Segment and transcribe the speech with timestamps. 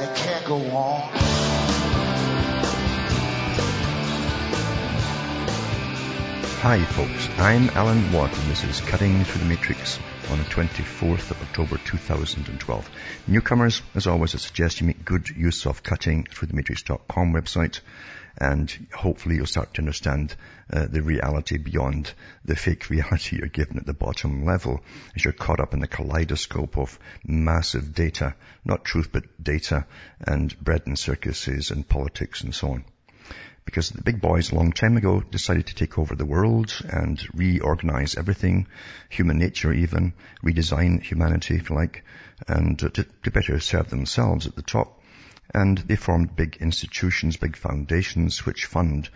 [0.00, 1.10] and it can't go on.
[6.60, 9.98] Hi folks, I'm Alan Watt and this is Cutting Through the Matrix
[10.30, 12.90] on the 24th of October 2012.
[13.28, 17.80] Newcomers, as always, I suggest you make good use of cuttingthroughthematrix.com website
[18.40, 20.34] and hopefully you'll start to understand
[20.72, 22.12] uh, the reality beyond
[22.44, 24.80] the fake reality you're given at the bottom level
[25.16, 28.34] as you're caught up in the kaleidoscope of massive data,
[28.64, 29.86] not truth but data
[30.20, 32.84] and bread and circuses and politics and so on
[33.68, 37.22] because the big boys a long time ago decided to take over the world and
[37.34, 38.66] reorganize everything,
[39.10, 42.02] human nature even, redesign humanity if you like,
[42.46, 44.97] and to, to better serve themselves at the top.
[45.54, 49.08] And they formed big institutions, big foundations which fund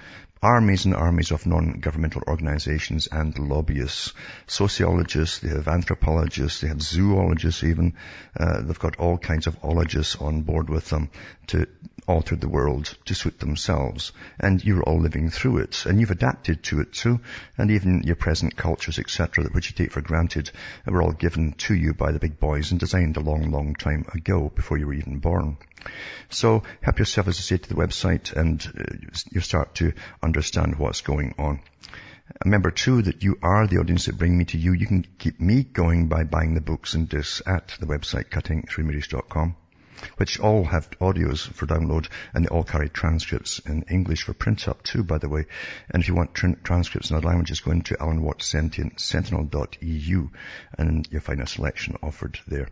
[0.42, 4.12] armies and armies of non-governmental organizations and lobbyists,
[4.48, 7.94] sociologists, they have anthropologists, they have zoologists even.
[8.38, 11.08] Uh, they've got all kinds of ologists on board with them
[11.46, 11.66] to
[12.08, 14.10] alter the world to suit themselves.
[14.40, 15.86] And you're all living through it.
[15.86, 17.20] And you've adapted to it too.
[17.56, 20.50] And even your present cultures, etc., that which you take for granted,
[20.84, 24.06] were all given to you by the big boys and designed a long, long time
[24.12, 25.56] ago before you were even born.
[26.28, 30.78] So help yourself, as I say, to the website and uh, you start to understand
[30.78, 31.60] what's going on.
[32.44, 34.72] Remember too that you are the audience that bring me to you.
[34.72, 39.56] You can keep me going by buying the books and discs at the website cuttingthroughmatrix.com
[40.16, 44.66] which all have audios for download and they all carry transcripts in English for print
[44.68, 45.46] up too, by the way.
[45.90, 48.28] And if you want tr- transcripts in other languages, go into Alan
[48.96, 50.28] Sentinel.eu
[50.78, 52.68] and you'll find a selection offered there.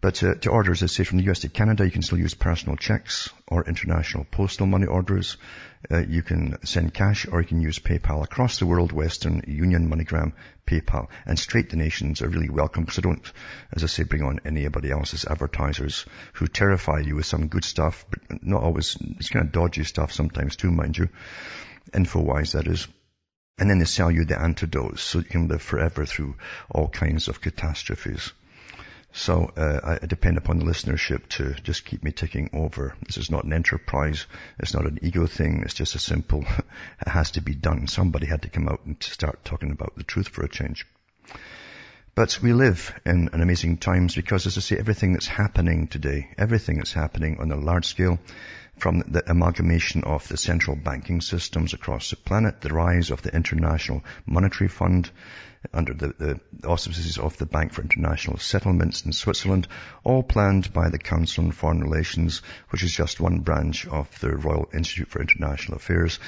[0.00, 2.34] But uh, to order, as say, from the US to Canada, you can still use
[2.34, 5.36] personal checks or international postal money orders.
[5.90, 9.90] Uh, you can send cash or you can use PayPal across the world, Western Union,
[9.90, 10.34] MoneyGram,
[10.66, 11.08] PayPal.
[11.26, 13.32] And straight donations are really welcome because I don't,
[13.72, 18.06] as I say, bring on anybody else's advertisers who terrify you with some good stuff,
[18.08, 21.08] but not always, it's kind of dodgy stuff sometimes too, mind you.
[21.92, 22.86] Info-wise, that is.
[23.58, 26.36] And then they sell you the antidotes so you can live forever through
[26.70, 28.32] all kinds of catastrophes.
[29.12, 32.94] So uh, I depend upon the listenership to just keep me ticking over.
[33.06, 34.26] This is not an enterprise.
[34.58, 35.62] It's not an ego thing.
[35.64, 36.44] It's just a simple,
[37.00, 37.86] it has to be done.
[37.86, 40.86] Somebody had to come out and start talking about the truth for a change.
[42.14, 46.28] But we live in an amazing times because, as I say, everything that's happening today,
[46.36, 48.18] everything that's happening on a large scale,
[48.78, 53.34] from the amalgamation of the central banking systems across the planet, the rise of the
[53.34, 55.10] International Monetary Fund,
[55.72, 59.66] under the, the, auspices of the Bank for International Settlements in Switzerland,
[60.04, 64.36] all planned by the Council on Foreign Relations, which is just one branch of the
[64.36, 66.20] Royal Institute for International Affairs,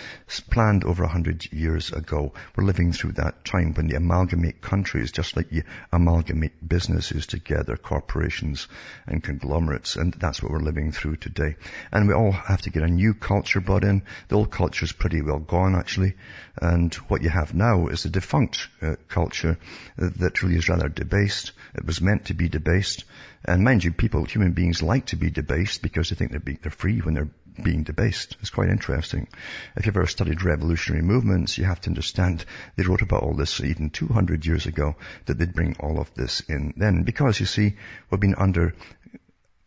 [0.51, 2.33] planned over a hundred years ago.
[2.57, 5.63] We're living through that time when they amalgamate countries, just like you
[5.93, 8.69] amalgamate businesses together, corporations
[9.07, 11.57] and conglomerates, and that's what we're living through today.
[11.93, 14.03] And we all have to get a new culture brought in.
[14.29, 16.15] The old culture is pretty well gone, actually,
[16.61, 19.59] and what you have now is a defunct uh, culture
[19.97, 21.53] that really is rather debased.
[21.75, 23.05] It was meant to be debased.
[23.45, 26.71] And mind you, people, human beings like to be debased because they think they're, they're
[26.71, 27.31] free when they're
[27.63, 28.37] being debased.
[28.41, 29.29] It's quite interesting.
[29.77, 32.45] If you've ever studied revolutionary movements, you have to understand
[32.77, 34.97] they wrote about all this even 200 years ago
[35.27, 37.03] that they'd bring all of this in then.
[37.03, 37.77] Because you see,
[38.11, 38.75] we've been under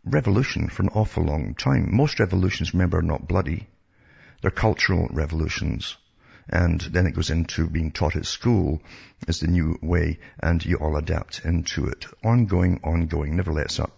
[0.06, 1.96] revolution for an awful long time.
[1.96, 3.68] Most revolutions, remember, are not bloody.
[4.42, 5.98] They're cultural revolutions
[6.50, 8.82] and then it goes into being taught at school
[9.28, 12.06] as the new way and you all adapt into it.
[12.24, 13.92] Ongoing, ongoing, never lets up.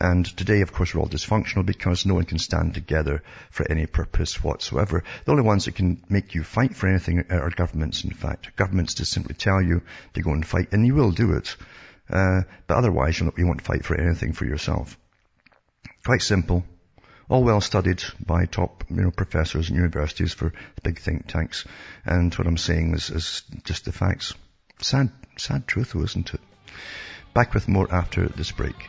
[0.00, 3.86] And today, of course, we're all dysfunctional because no one can stand together for any
[3.86, 5.02] purpose whatsoever.
[5.24, 8.54] The only ones that can make you fight for anything are governments, in fact.
[8.54, 9.82] Governments just simply tell you
[10.14, 11.56] to go and fight, and you will do it.
[12.08, 14.96] Uh, but otherwise, you won't fight for anything for yourself.
[16.08, 16.64] Quite simple
[17.28, 21.66] all well studied by top you know, professors and universities for big think tanks.
[22.06, 24.32] And what I'm saying is, is just the facts.
[24.80, 26.40] Sad, sad truth though, isn't it?
[27.34, 28.88] Back with more after this break.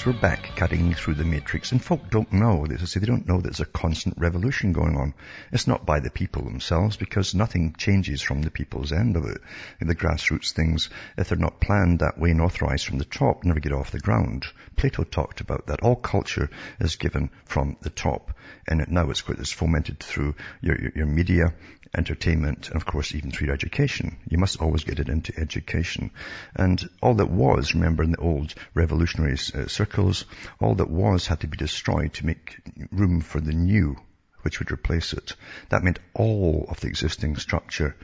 [0.00, 3.28] Folks, we're back cutting through the matrix and folk don't know, as say, they don't
[3.28, 5.12] know there's a constant revolution going on.
[5.52, 9.40] It's not by the people themselves because nothing changes from the people's end of it.
[9.80, 10.88] The grassroots things,
[11.18, 14.00] if they're not planned that way and authorized from the top, never get off the
[14.00, 14.46] ground.
[14.76, 15.82] Plato talked about that.
[15.82, 16.48] All culture
[16.80, 18.32] is given from the top
[18.66, 21.52] and now it's, it's fomented through your, your, your media,
[21.94, 24.16] entertainment, and of course even through education.
[24.28, 26.10] You must always get it into education.
[26.54, 30.24] And all that was, remember in the old revolutionary uh, circles,
[30.60, 32.58] all that was had to be destroyed to make
[32.92, 33.96] room for the new,
[34.42, 35.34] which would replace it.
[35.70, 37.96] That meant all of the existing structure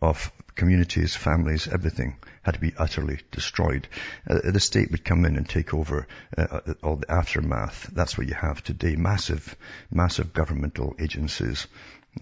[0.00, 3.86] of communities, families, everything had to be utterly destroyed.
[4.28, 6.06] Uh, the state would come in and take over
[6.36, 7.90] uh, uh all the aftermath.
[7.92, 8.96] That's what you have today.
[8.96, 9.54] Massive,
[9.90, 11.66] massive governmental agencies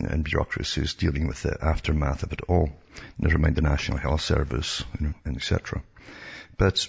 [0.01, 2.71] and bureaucracies dealing with the aftermath of it all.
[3.19, 5.83] Never mind the National Health Service, you know, and etc.
[6.57, 6.89] But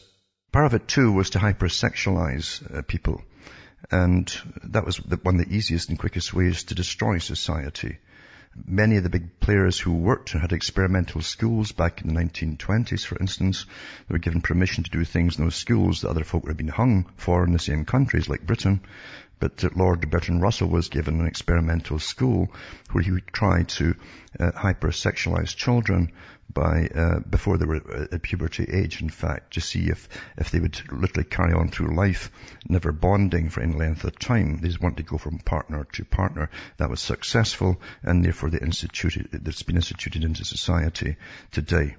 [0.52, 3.22] part of it too was to hypersexualize uh, people.
[3.92, 7.98] And that was the, one of the easiest and quickest ways to destroy society.
[8.66, 13.06] Many of the big players who worked and had experimental schools back in the 1920s,
[13.06, 13.66] for instance,
[14.08, 16.58] they were given permission to do things in those schools that other folk would have
[16.58, 18.80] been hung for in the same countries like Britain.
[19.40, 22.50] But Lord Bertrand Russell was given an experimental school
[22.92, 23.96] where he would try to
[24.40, 26.14] uh, hypersexualize children
[26.54, 30.08] by uh, before they were at puberty age, in fact, to see if
[30.38, 32.32] if they would literally carry on through life,
[32.68, 34.58] never bonding for any length of time.
[34.58, 36.50] They just wanted to go from partner to partner.
[36.78, 39.30] That was successful, and therefore they instituted.
[39.48, 41.18] It's been instituted into society
[41.52, 41.96] today.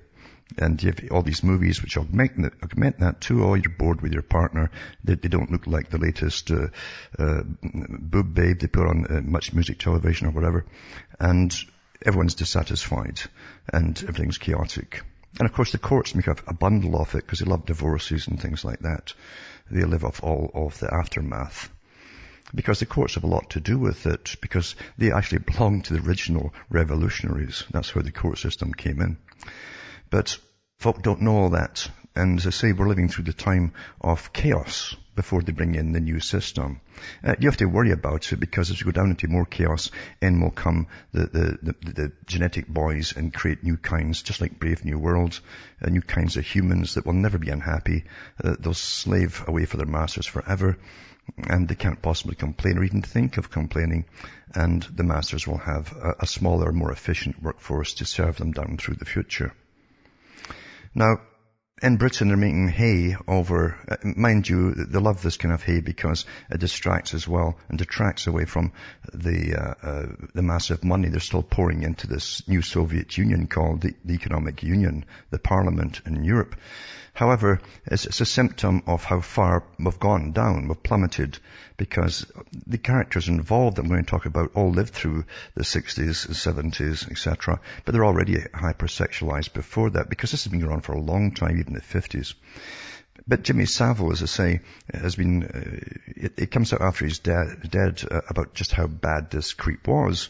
[0.58, 3.44] And you have all these movies which augment that, augment that too.
[3.44, 4.70] Oh, you're bored with your partner.
[5.02, 6.68] They, they don't look like the latest uh,
[7.18, 10.64] uh, boob babe they put on uh, much music television or whatever.
[11.18, 11.52] And
[12.04, 13.20] everyone's dissatisfied
[13.72, 15.02] and everything's chaotic.
[15.38, 18.26] And of course the courts make a, a bundle of it because they love divorces
[18.26, 19.12] and things like that.
[19.70, 21.70] They live off all of the aftermath
[22.54, 25.94] because the courts have a lot to do with it because they actually belong to
[25.94, 27.64] the original revolutionaries.
[27.70, 29.18] That's where the court system came in.
[30.10, 30.38] But
[30.78, 31.90] folk don't know all that.
[32.16, 35.92] And as I say, we're living through the time of chaos before they bring in
[35.92, 36.80] the new system.
[37.24, 39.90] Uh, you have to worry about it because as we go down into more chaos,
[40.20, 44.58] in will come the, the, the, the genetic boys and create new kinds, just like
[44.58, 45.40] Brave New World,
[45.82, 48.04] uh, new kinds of humans that will never be unhappy.
[48.42, 50.78] Uh, they'll slave away for their masters forever
[51.38, 54.04] and they can't possibly complain or even think of complaining.
[54.54, 58.78] And the masters will have a, a smaller, more efficient workforce to serve them down
[58.78, 59.52] through the future.
[60.94, 61.18] Now,
[61.82, 65.80] in Britain they're making hay over, uh, mind you, they love this kind of hay
[65.80, 68.72] because it distracts as well and detracts away from
[69.12, 73.82] the, uh, uh, the massive money they're still pouring into this new Soviet Union called
[73.82, 76.56] the, the Economic Union, the Parliament in Europe.
[77.16, 81.38] However, it's, it's, a symptom of how far we've gone down, we've plummeted,
[81.78, 82.30] because
[82.66, 85.24] the characters involved that I'm going to talk about all lived through
[85.54, 87.58] the 60s, 70s, etc.
[87.86, 91.32] But they're already hypersexualized before that, because this has been going on for a long
[91.32, 92.34] time, even the 50s.
[93.26, 94.60] But Jimmy Savile, as I say,
[94.92, 98.86] has been, uh, it, it, comes out after he's dead, dead uh, about just how
[98.86, 100.28] bad this creep was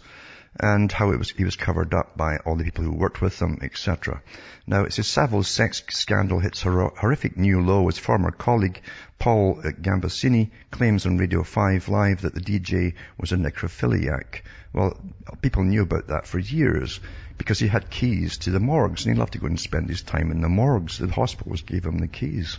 [0.60, 3.40] and how it was, he was covered up by all the people who worked with
[3.40, 4.22] him, etc.
[4.66, 8.80] Now, it says Savile's sex scandal hits horrific new low as former colleague
[9.18, 14.42] Paul Gambaccini claims on Radio 5 Live that the DJ was a necrophiliac.
[14.72, 14.98] Well,
[15.42, 17.00] people knew about that for years
[17.38, 20.02] because he had keys to the morgues and he loved to go and spend his
[20.02, 20.98] time in the morgues.
[20.98, 22.58] The hospitals gave him the keys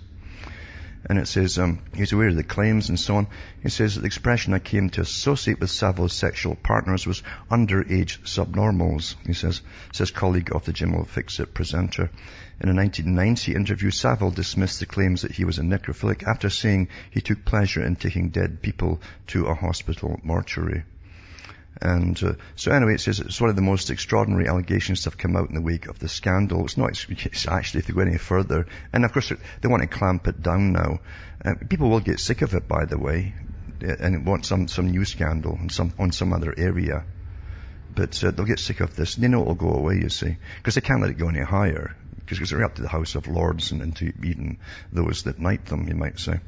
[1.09, 3.27] and it says um, he's aware of the claims and so on.
[3.63, 8.19] He says that the expression I came to associate with Savile's sexual partners was underage
[8.23, 9.15] subnormals.
[9.25, 9.61] He says,
[9.93, 12.09] says colleague of the Jim'll Fix It presenter.
[12.59, 16.89] In a 1990 interview, Savile dismissed the claims that he was a necrophilic after saying
[17.09, 20.83] he took pleasure in taking dead people to a hospital mortuary.
[21.81, 25.17] And uh, so anyway, it says it's one of the most extraordinary allegations to have
[25.17, 26.65] come out in the wake of the scandal.
[26.65, 28.65] It's not it's actually if they go any further.
[28.91, 29.31] And of course,
[29.61, 30.99] they want to clamp it down now.
[31.43, 33.35] Uh, people will get sick of it, by the way,
[33.83, 37.05] uh, and want some, some new scandal on some, on some other area.
[37.93, 39.15] But uh, they'll get sick of this.
[39.15, 40.37] They know it'll go away, you see.
[40.57, 41.95] Because they can't let it go any higher.
[42.25, 44.57] Because they're up to the House of Lords and, and to even
[44.91, 46.39] those that knight them, you might say.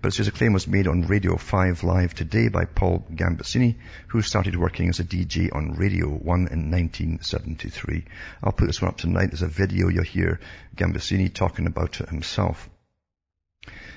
[0.00, 3.74] But it says a claim was made on Radio 5 Live today by Paul Gambaccini,
[4.06, 8.04] who started working as a DJ on Radio 1 in 1973.
[8.40, 9.26] I'll put this one up tonight.
[9.26, 10.38] There's a video you'll hear
[10.76, 12.70] Gambaccini talking about it himself.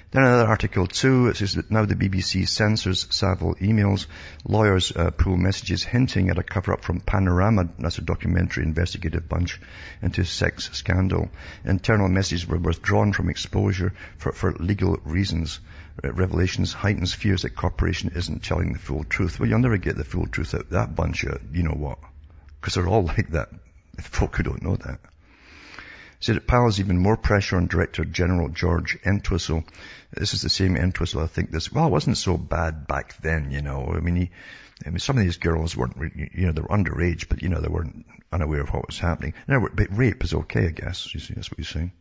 [0.09, 4.07] Then another article too, it says that now the BBC censors Savile emails.
[4.43, 9.61] Lawyers uh, pull messages hinting at a cover-up from Panorama, that's a documentary investigative bunch,
[10.01, 11.29] into sex scandal.
[11.63, 15.59] Internal messages were withdrawn from exposure for, for legal reasons.
[16.03, 19.39] Uh, Revelations heightens fears that corporation isn't telling the full truth.
[19.39, 21.99] Well, you'll never get the full truth out of that bunch of, you know what.
[22.59, 23.49] Because they're all like that.
[23.95, 24.99] The Folk who don't know that
[26.21, 29.63] said it piles even more pressure on Director General George Entwistle.
[30.13, 33.49] This is the same Entwistle, I think this, well, it wasn't so bad back then,
[33.49, 33.91] you know.
[33.95, 34.31] I mean, he,
[34.85, 37.59] I mean, some of these girls weren't, you know, they were underage, but, you know,
[37.59, 39.33] they weren't unaware of what was happening.
[39.47, 41.11] No, but rape is okay, I guess.
[41.13, 41.91] You see, that's what he's saying.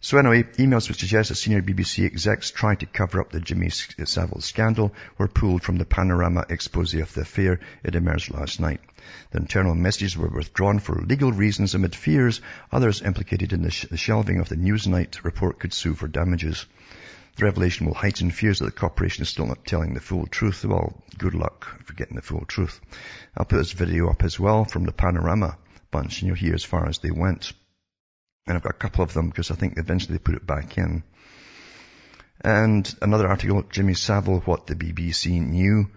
[0.00, 3.68] So anyway, emails which suggest that senior BBC execs tried to cover up the Jimmy
[3.70, 7.58] Savile scandal were pulled from the Panorama expose of the affair.
[7.82, 8.80] It emerged last night.
[9.32, 12.40] The internal messages were withdrawn for legal reasons amid fears
[12.70, 16.64] others implicated in the, sh- the shelving of the Newsnight report could sue for damages.
[17.34, 20.64] The revelation will heighten fears that the corporation is still not telling the full truth.
[20.64, 22.80] Well, good luck for getting the full truth.
[23.36, 25.58] I'll put this video up as well from the Panorama
[25.90, 27.52] bunch and you'll hear as far as they went.
[28.48, 30.78] And I've got a couple of them because I think eventually they put it back
[30.78, 31.02] in.
[32.40, 35.90] And another article, Jimmy Savile, what the BBC knew.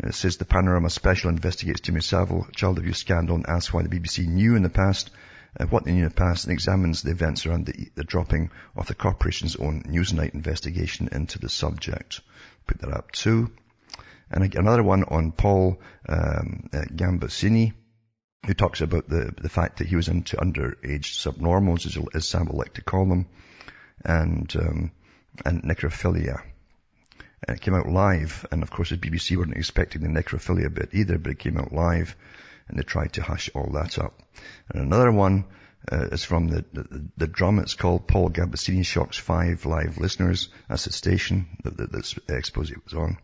[0.00, 3.88] It says the Panorama Special investigates Jimmy Savile child abuse scandal and asks why the
[3.88, 5.10] BBC knew in the past,
[5.58, 8.50] uh, what they knew in the past and examines the events around the, the dropping
[8.74, 12.20] of the corporation's own Newsnight investigation into the subject.
[12.66, 13.50] Put that up too.
[14.30, 16.84] And another one on Paul um, uh,
[18.46, 22.46] who talks about the, the fact that he was into underage subnormals, as, as Sam
[22.46, 23.26] would like to call them,
[24.04, 24.92] and, um,
[25.44, 26.42] and necrophilia.
[27.46, 30.90] And it came out live, and of course the BBC weren't expecting the necrophilia bit
[30.92, 32.16] either, but it came out live,
[32.68, 34.20] and they tried to hush all that up.
[34.70, 35.44] And another one
[35.90, 37.58] uh, is from the, the, the drum.
[37.58, 40.48] It's called Paul Gambaccini Shocks Five Live Listeners.
[40.68, 43.18] That's the station that, that this expose was on,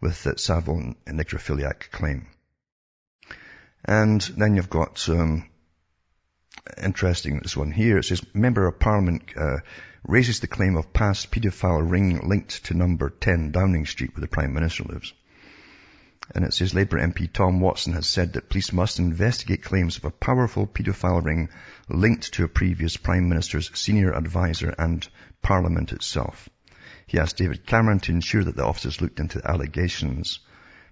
[0.00, 2.26] with uh, Savile necrophiliac claim.
[3.86, 5.48] And then you've got, um,
[6.82, 7.98] interesting, this one here.
[7.98, 9.58] It says, Member of Parliament uh,
[10.02, 14.28] raises the claim of past paedophile ring linked to number 10 Downing Street where the
[14.28, 15.14] Prime Minister lives.
[16.34, 20.04] And it says Labour MP Tom Watson has said that police must investigate claims of
[20.04, 21.48] a powerful paedophile ring
[21.88, 25.06] linked to a previous Prime Minister's senior advisor and
[25.42, 26.48] Parliament itself.
[27.06, 30.40] He asked David Cameron to ensure that the officers looked into the allegations.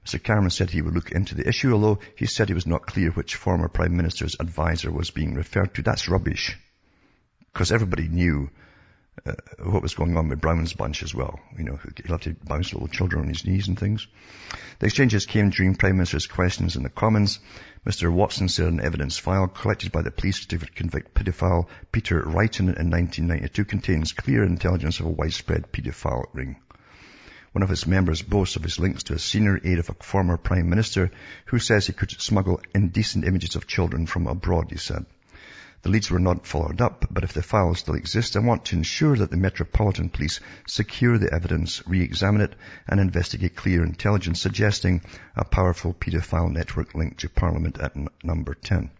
[0.04, 2.86] Mr Cameron said he would look into the issue, although he said it was not
[2.86, 5.82] clear which former Prime Minister's advisor was being referred to.
[5.82, 6.58] That's rubbish.
[7.52, 8.50] Because everybody knew
[9.24, 9.32] uh,
[9.62, 11.40] what was going on with Brown's bunch as well.
[11.56, 14.06] You know, he loved to bounce little children on his knees and things.
[14.80, 17.38] The exchanges came during Prime Minister's questions in the Commons.
[17.86, 22.66] Mr Watson said an evidence file collected by the police to convict paedophile Peter Righton
[22.66, 26.56] in 1992 contains clear intelligence of a widespread paedophile ring.
[27.54, 30.36] One of its members boasts of his links to a senior aide of a former
[30.36, 31.12] prime minister
[31.44, 35.06] who says he could smuggle indecent images of children from abroad, he said.
[35.82, 38.76] The leads were not followed up, but if the files still exist, I want to
[38.76, 42.56] ensure that the Metropolitan Police secure the evidence, re-examine it,
[42.88, 45.02] and investigate clear intelligence suggesting
[45.36, 48.90] a powerful paedophile network linked to Parliament at n- number 10.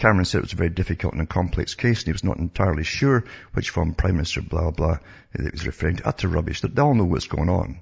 [0.00, 2.84] Cameron said it was a very difficult and complex case and he was not entirely
[2.84, 4.96] sure which former Prime Minister blah blah
[5.34, 6.08] it was referring to.
[6.08, 6.62] Utter rubbish.
[6.62, 7.80] They all know what's going on.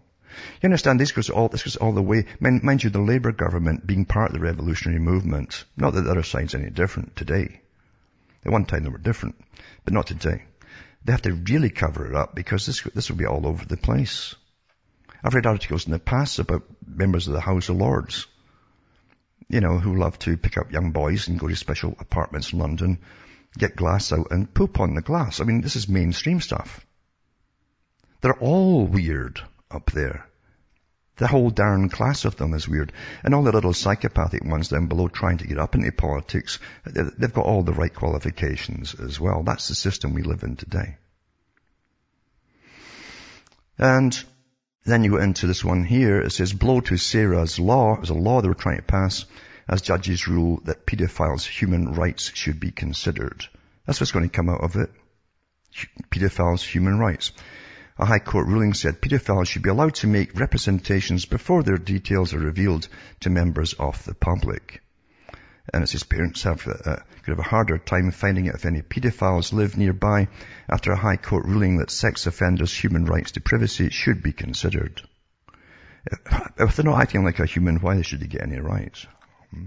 [0.60, 3.30] You understand, this goes all, this goes all the way, mind, mind you, the Labour
[3.30, 7.60] government being part of the revolutionary movement, not that the other side's any different today.
[8.44, 9.36] At one time they were different,
[9.84, 10.42] but not today.
[11.04, 13.76] They have to really cover it up because this, this will be all over the
[13.76, 14.34] place.
[15.22, 18.26] I've read articles in the past about members of the House of Lords
[19.48, 22.58] you know, who love to pick up young boys and go to special apartments in
[22.58, 22.98] London,
[23.56, 25.40] get glass out and poop on the glass.
[25.40, 26.84] I mean, this is mainstream stuff.
[28.20, 29.40] They're all weird
[29.70, 30.26] up there.
[31.16, 32.92] The whole darn class of them is weird.
[33.24, 37.32] And all the little psychopathic ones down below trying to get up into politics, they've
[37.32, 39.42] got all the right qualifications as well.
[39.42, 40.96] That's the system we live in today.
[43.78, 44.16] And
[44.88, 46.20] then you go into this one here.
[46.20, 47.94] It says blow to Sarah's law.
[47.94, 49.26] It was a law they were trying to pass
[49.68, 53.46] as judges rule that pedophiles' human rights should be considered.
[53.86, 54.90] That's what's going to come out of it.
[56.10, 57.32] Pedophiles' human rights.
[57.98, 62.32] A High Court ruling said pedophiles should be allowed to make representations before their details
[62.32, 62.88] are revealed
[63.20, 64.82] to members of the public.
[65.72, 68.80] And it says parents have, uh, could have a harder time finding out if any
[68.80, 70.28] pedophiles live nearby
[70.68, 75.02] after a High Court ruling that sex offenders' human rights to privacy should be considered.
[76.58, 79.06] If they're not acting like a human, why should they get any rights?
[79.50, 79.66] Hmm.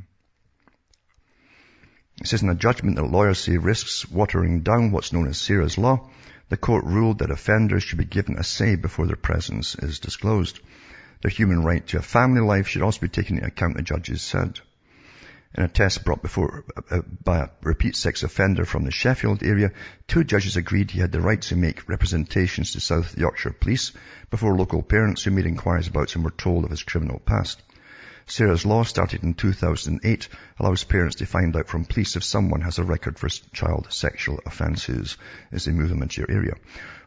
[2.20, 5.78] It says in a judgment that lawyers say risks watering down what's known as Sarah's
[5.78, 6.10] Law.
[6.50, 10.60] The court ruled that offenders should be given a say before their presence is disclosed.
[11.22, 14.22] Their human right to a family life should also be taken into account, the judges
[14.22, 14.60] said.
[15.54, 19.72] In a test brought before uh, by a repeat sex offender from the Sheffield area,
[20.08, 23.92] two judges agreed he had the right to make representations to South Yorkshire Police
[24.30, 27.62] before local parents who made inquiries about him were told of his criminal past.
[28.28, 32.80] Sarah's law started in 2008 allows parents to find out from police if someone has
[32.80, 35.18] a record for child sexual offences
[35.52, 36.54] as they move them into your area.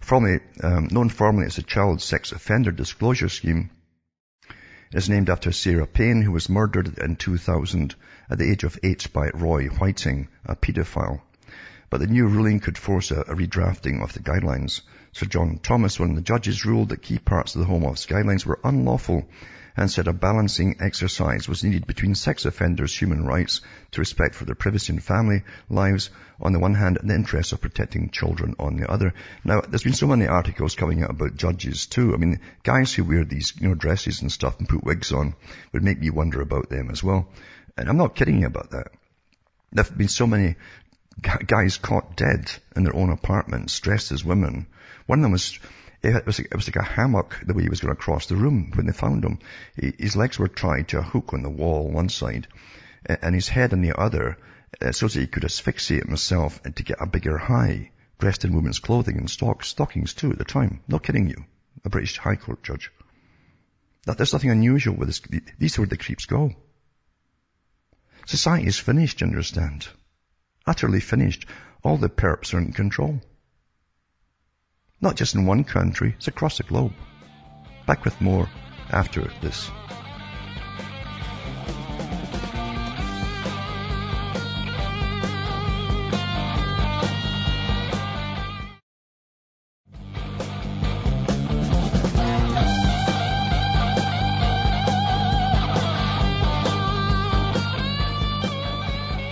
[0.00, 3.70] Formerly, um, known formally as the Child Sex Offender Disclosure Scheme,
[4.94, 7.96] is named after Sarah Payne, who was murdered in 2000
[8.30, 11.20] at the age of eight by Roy Whiting, a paedophile.
[11.90, 14.82] But the new ruling could force a, a redrafting of the guidelines.
[15.10, 18.06] Sir John Thomas, one of the judges, ruled that key parts of the Home Office
[18.06, 19.28] guidelines were unlawful
[19.76, 24.44] and said a balancing exercise was needed between sex offenders' human rights to respect for
[24.44, 28.54] their privacy and family lives on the one hand and the interests of protecting children
[28.58, 29.14] on the other.
[29.44, 32.14] Now, there's been so many articles coming out about judges too.
[32.14, 35.34] I mean, guys who wear these, you know, dresses and stuff and put wigs on
[35.72, 37.28] would make me wonder about them as well.
[37.76, 38.88] And I'm not kidding you about that.
[39.72, 40.54] There have been so many
[41.20, 44.66] guys caught dead in their own apartments, dressed as women.
[45.06, 45.58] One of them was
[46.04, 48.36] it was, it was like a hammock the way he was going to cross the
[48.36, 49.38] room when they found him.
[49.76, 52.46] He, his legs were tied to a hook on the wall one side
[53.06, 54.38] and his head on the other
[54.80, 58.54] uh, so that he could asphyxiate himself and to get a bigger high, dressed in
[58.54, 60.80] women's clothing and stock, stockings too at the time.
[60.88, 61.44] Not kidding you.
[61.84, 62.90] A British High Court judge.
[64.06, 65.22] That there's nothing unusual with this.
[65.58, 66.52] These are where the creeps go.
[68.26, 69.86] Society is finished, you understand.
[70.66, 71.46] Utterly finished.
[71.82, 73.20] All the perps are in control.
[75.00, 76.92] Not just in one country, it's across the globe.
[77.86, 78.48] Back with more
[78.90, 79.70] after this.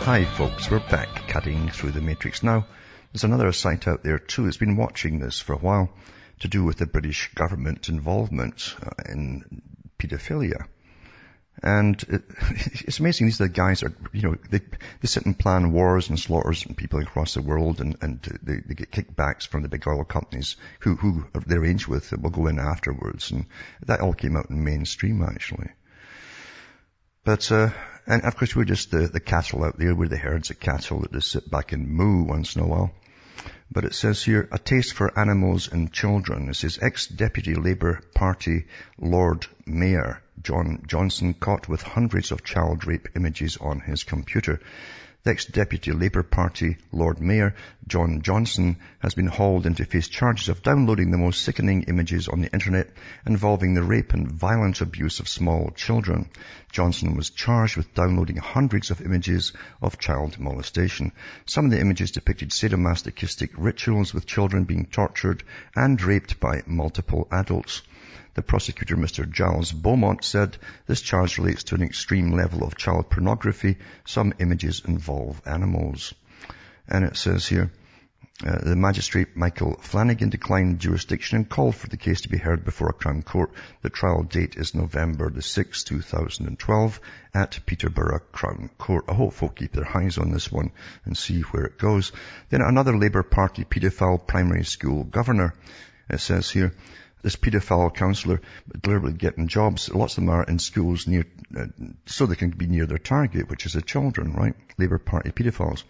[0.04, 2.66] Hi folks, we're back cutting through the matrix now.
[3.12, 5.90] There's another site out there too that's been watching this for a while
[6.40, 9.62] to do with the British government involvement uh, in
[9.98, 10.66] paedophilia.
[11.62, 12.22] And it,
[12.86, 13.26] it's amazing.
[13.26, 16.64] These are the guys are, you know, they, they sit and plan wars and slaughters
[16.64, 20.04] and people across the world and, and they, they get kickbacks from the big oil
[20.04, 23.30] companies who, who they arrange with that will go in afterwards.
[23.30, 23.46] And
[23.86, 25.70] that all came out in mainstream actually.
[27.24, 27.70] But, uh,
[28.06, 29.94] and of course we're just the, the cattle out there.
[29.94, 32.92] We're the herds of cattle that just sit back and moo once in a while.
[33.74, 36.50] But it says here, a taste for animals and children.
[36.50, 38.66] It says ex-deputy Labour Party
[38.98, 44.60] Lord Mayor John Johnson caught with hundreds of child rape images on his computer.
[45.24, 47.54] The ex-deputy Labour Party Lord Mayor
[47.86, 52.26] John Johnson has been hauled in to face charges of downloading the most sickening images
[52.26, 52.90] on the internet
[53.24, 56.28] involving the rape and violent abuse of small children.
[56.72, 61.12] Johnson was charged with downloading hundreds of images of child molestation.
[61.46, 65.44] Some of the images depicted sadomasochistic rituals with children being tortured
[65.76, 67.82] and raped by multiple adults.
[68.34, 69.30] The prosecutor, Mr.
[69.30, 73.76] Giles Beaumont, said this charge relates to an extreme level of child pornography.
[74.04, 76.14] Some images involve animals.
[76.88, 77.70] And it says here,
[78.44, 82.64] uh, the magistrate Michael Flanagan declined jurisdiction and called for the case to be heard
[82.64, 83.52] before a Crown Court.
[83.82, 87.00] The trial date is November the 6th, 2012
[87.34, 89.04] at Peterborough Crown Court.
[89.08, 90.72] I hope folk keep their eyes on this one
[91.04, 92.10] and see where it goes.
[92.48, 95.54] Then another Labour Party paedophile primary school governor.
[96.10, 96.74] It says here,
[97.22, 98.40] this paedophile counsellor
[98.82, 99.88] deliberately getting jobs.
[99.92, 101.24] Lots of them are in schools near,
[101.56, 101.66] uh,
[102.06, 104.54] so they can be near their target, which is the children, right?
[104.78, 105.84] Labour Party paedophiles,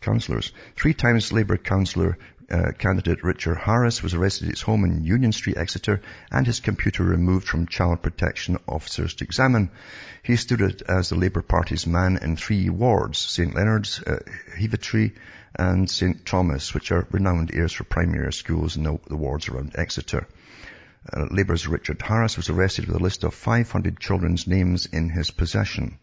[0.00, 0.52] councillors.
[0.76, 2.18] Three times Labour councillor
[2.50, 6.60] uh, candidate Richard Harris was arrested at his home in Union Street, Exeter, and his
[6.60, 9.70] computer removed from child protection officers to examine.
[10.22, 14.18] He stood as the Labour Party's man in three wards, St Leonard's, uh,
[14.58, 15.12] Heavitree,
[15.54, 19.72] and St Thomas, which are renowned areas for primary schools in the, the wards around
[19.76, 20.26] Exeter.
[21.10, 25.30] Uh, Labour's Richard Harris was arrested with a list of 500 children's names in his
[25.30, 25.98] possession.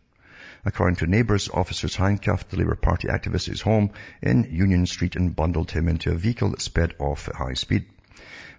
[0.65, 5.15] According to neighbours, officers handcuffed the Labour Party activist at his home in Union Street
[5.15, 7.85] and bundled him into a vehicle that sped off at high speed.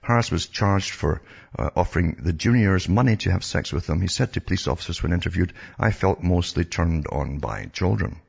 [0.01, 1.21] Harris was charged for
[1.59, 4.01] uh, offering the juniors money to have sex with them.
[4.01, 8.21] He said to police officers when interviewed, I felt mostly turned on by children.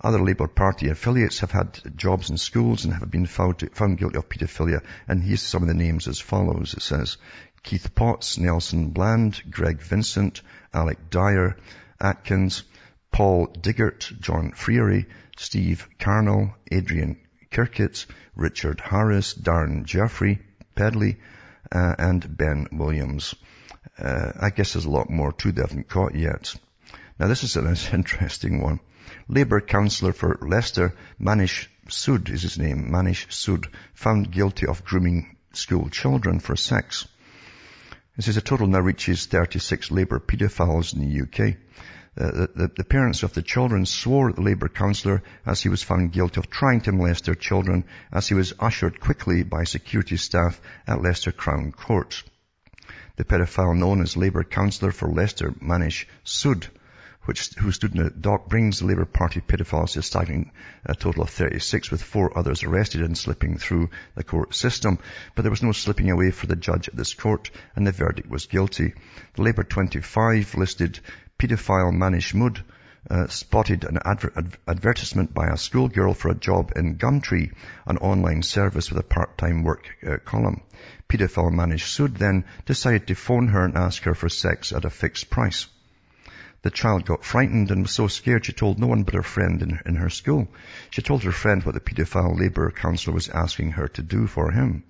[0.00, 3.98] Other Labour Party affiliates have had jobs in schools and have been found, to, found
[3.98, 4.82] guilty of paedophilia.
[5.08, 6.74] And here's some of the names as follows.
[6.74, 7.16] It says
[7.62, 11.56] Keith Potts, Nelson Bland, Greg Vincent, Alec Dyer,
[12.00, 12.62] Atkins,
[13.10, 15.06] Paul Diggert, John Freary,
[15.36, 17.16] Steve Carnell, Adrian
[17.50, 20.40] Kirkett, Richard Harris, Darren Jeffrey,
[20.74, 21.18] Pedley,
[21.72, 23.34] uh, and Ben Williams.
[23.98, 26.54] Uh, I guess there's a lot more too they haven't caught yet.
[27.18, 28.80] Now this is an interesting one.
[29.28, 35.36] Labour councillor for Leicester, Manish Sood is his name, Manish Sood, found guilty of grooming
[35.52, 37.06] school children for sex.
[38.16, 41.56] This is a total now reaches 36 Labour paedophiles in the UK.
[42.18, 45.82] Uh, the, the, parents of the children swore at the Labour councillor as he was
[45.82, 50.16] found guilty of trying to molest their children as he was ushered quickly by security
[50.16, 52.22] staff at Leicester Crown Court.
[53.16, 56.66] The pedophile known as Labour councillor for Leicester, Manish Sood,
[57.26, 60.52] which, who stood in the dock, brings the Labour Party pedophiles to a staggering
[60.84, 64.98] a total of 36, with four others arrested and slipping through the court system.
[65.34, 68.30] But there was no slipping away for the judge at this court, and the verdict
[68.30, 68.94] was guilty.
[69.34, 71.00] The Labour 25 listed
[71.38, 72.62] paedophile Manish Sood
[73.10, 77.52] uh, spotted an adver- ad- advertisement by a schoolgirl for a job in Gumtree,
[77.86, 80.62] an online service with a part-time work uh, column.
[81.08, 84.90] Paedophile Manish Sood then decided to phone her and ask her for sex at a
[84.90, 85.66] fixed price.
[86.66, 89.62] The child got frightened and was so scared she told no one but her friend
[89.62, 90.48] in, in her school.
[90.90, 94.50] She told her friend what the paedophile labour counsellor was asking her to do for
[94.50, 94.82] him.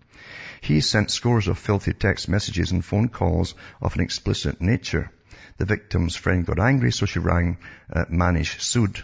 [0.63, 5.11] He sent scores of filthy text messages and phone calls of an explicit nature.
[5.59, 7.59] The victim's friend got angry, so she rang
[7.93, 9.03] uh, Manish Sood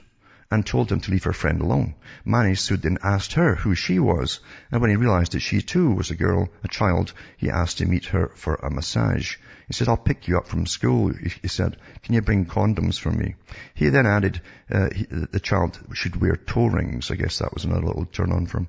[0.53, 1.95] and told him to leave her friend alone.
[2.27, 4.39] Manish Sood then asked her who she was,
[4.71, 7.87] and when he realized that she too was a girl, a child, he asked to
[7.87, 9.37] meet her for a massage.
[9.67, 11.11] He said, I'll pick you up from school.
[11.41, 13.35] He said, can you bring condoms for me?
[13.73, 17.11] He then added, uh, he, the child should wear toe rings.
[17.11, 18.69] I guess that was another little turn on for him.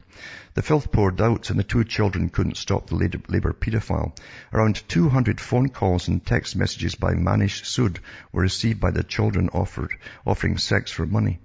[0.53, 2.95] The filth poured out and the two children couldn't stop the
[3.27, 4.15] Labour paedophile.
[4.53, 7.97] Around 200 phone calls and text messages by Manish Sood
[8.31, 9.91] were received by the children offered,
[10.25, 11.39] offering sex for money.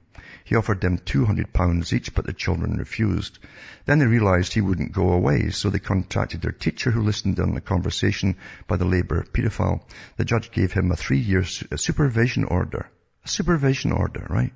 [0.48, 3.38] He offered them £200 each, but the children refused.
[3.84, 7.50] Then they realized he wouldn't go away, so they contacted their teacher who listened in
[7.50, 8.34] on the conversation
[8.66, 9.82] by the Labour paedophile.
[10.16, 12.88] The judge gave him a three-year supervision order.
[13.26, 14.54] A supervision order, right?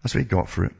[0.00, 0.76] That's what he got for it.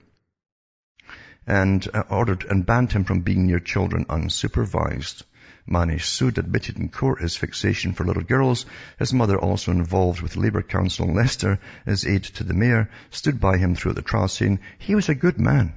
[1.44, 5.24] And uh, ordered and banned him from being near children unsupervised.
[5.66, 8.66] Manish Sood admitted in court his fixation for little girls.
[8.98, 13.40] His mother, also involved with Labour Council in Leicester as aide to the mayor, stood
[13.40, 15.72] by him throughout the trial saying he was a good man.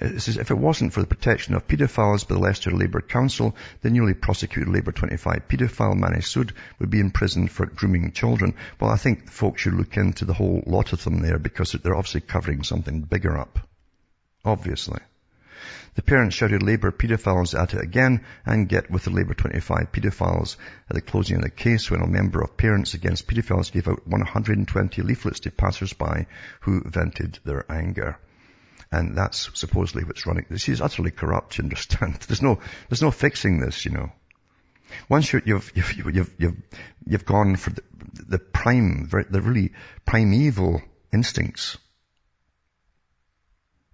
[0.00, 3.00] Uh, it says, if it wasn't for the protection of paedophiles by the Leicester Labour
[3.00, 8.54] Council, the newly prosecuted Labour 25 paedophile Manish Sood would be imprisoned for grooming children.
[8.78, 11.96] Well, I think folks should look into the whole lot of them there because they're
[11.96, 13.58] obviously covering something bigger up.
[14.44, 15.00] Obviously.
[15.94, 20.56] The parents shouted Labour paedophiles at it again and get with the Labour 25 paedophiles
[20.90, 24.06] at the closing of the case when a member of Parents Against Paedophiles gave out
[24.06, 26.26] 120 leaflets to passers-by
[26.60, 28.18] who vented their anger.
[28.92, 30.46] And that's supposedly what's running.
[30.48, 32.14] This is utterly corrupt, you understand?
[32.28, 34.12] There's no, there's no fixing this, you know.
[35.08, 36.62] Once you have you've, you've, you've,
[37.06, 37.82] you've gone for the,
[38.28, 39.72] the prime, the really
[40.04, 40.80] primeval
[41.12, 41.76] instincts,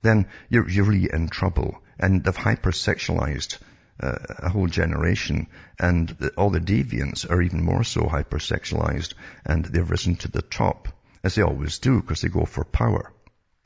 [0.03, 3.59] then you're, you're really in trouble and they've hypersexualized
[4.01, 5.47] uh, a whole generation,
[5.79, 10.43] and the, all the deviants are even more so hypersexualized, and they've risen to the
[10.43, 10.89] top,
[11.23, 13.13] as they always do, because they go for power.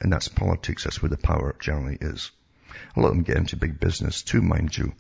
[0.01, 2.31] And that's politics, that's where the power generally is.
[2.97, 4.93] A lot of them get into big business too, mind you,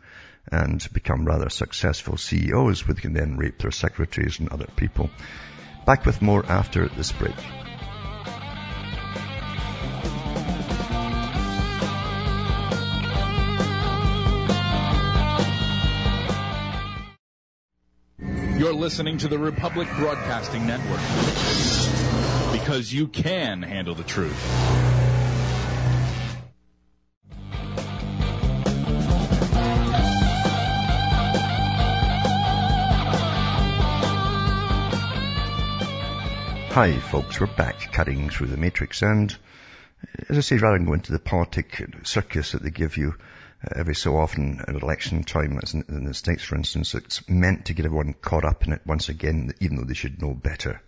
[0.50, 5.10] and become rather successful CEOs who can then rape their secretaries and other people.
[5.84, 7.34] Back with more after this break.
[18.86, 21.00] Listening to the Republic Broadcasting Network
[22.52, 24.40] because you can handle the truth.
[36.70, 39.36] Hi folks, we're back cutting through the matrix and
[40.28, 43.16] as I say, rather than go into the politic circus that they give you,
[43.74, 47.86] every so often at election time, in, the States for instance, it's meant to get
[47.86, 50.80] everyone caught up in it once again, even though they should know better.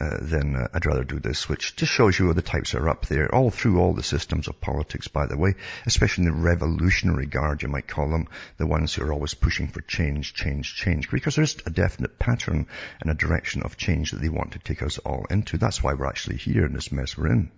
[0.00, 3.04] Uh, then uh, I'd rather do this, which just shows you the types are up
[3.06, 7.62] there, all through all the systems of politics, by the way, especially the revolutionary guard,
[7.62, 11.36] you might call them, the ones who are always pushing for change, change, change, because
[11.36, 12.66] there's a definite pattern
[13.02, 15.58] and a direction of change that they want to take us all into.
[15.58, 17.50] That's why we're actually here in this mess we're in.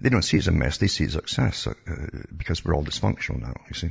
[0.00, 1.74] They don't see it as a mess, they see it as success, uh,
[2.36, 3.90] because we're all dysfunctional now, you see.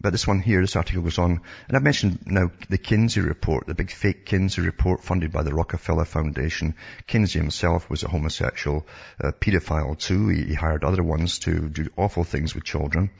[0.00, 3.66] But this one here, this article goes on, and I've mentioned now the Kinsey report,
[3.66, 6.74] the big fake Kinsey report funded by the Rockefeller Foundation.
[7.06, 8.86] Kinsey himself was a homosexual
[9.22, 10.28] uh, pedophile too.
[10.28, 13.10] He, he hired other ones to do awful things with children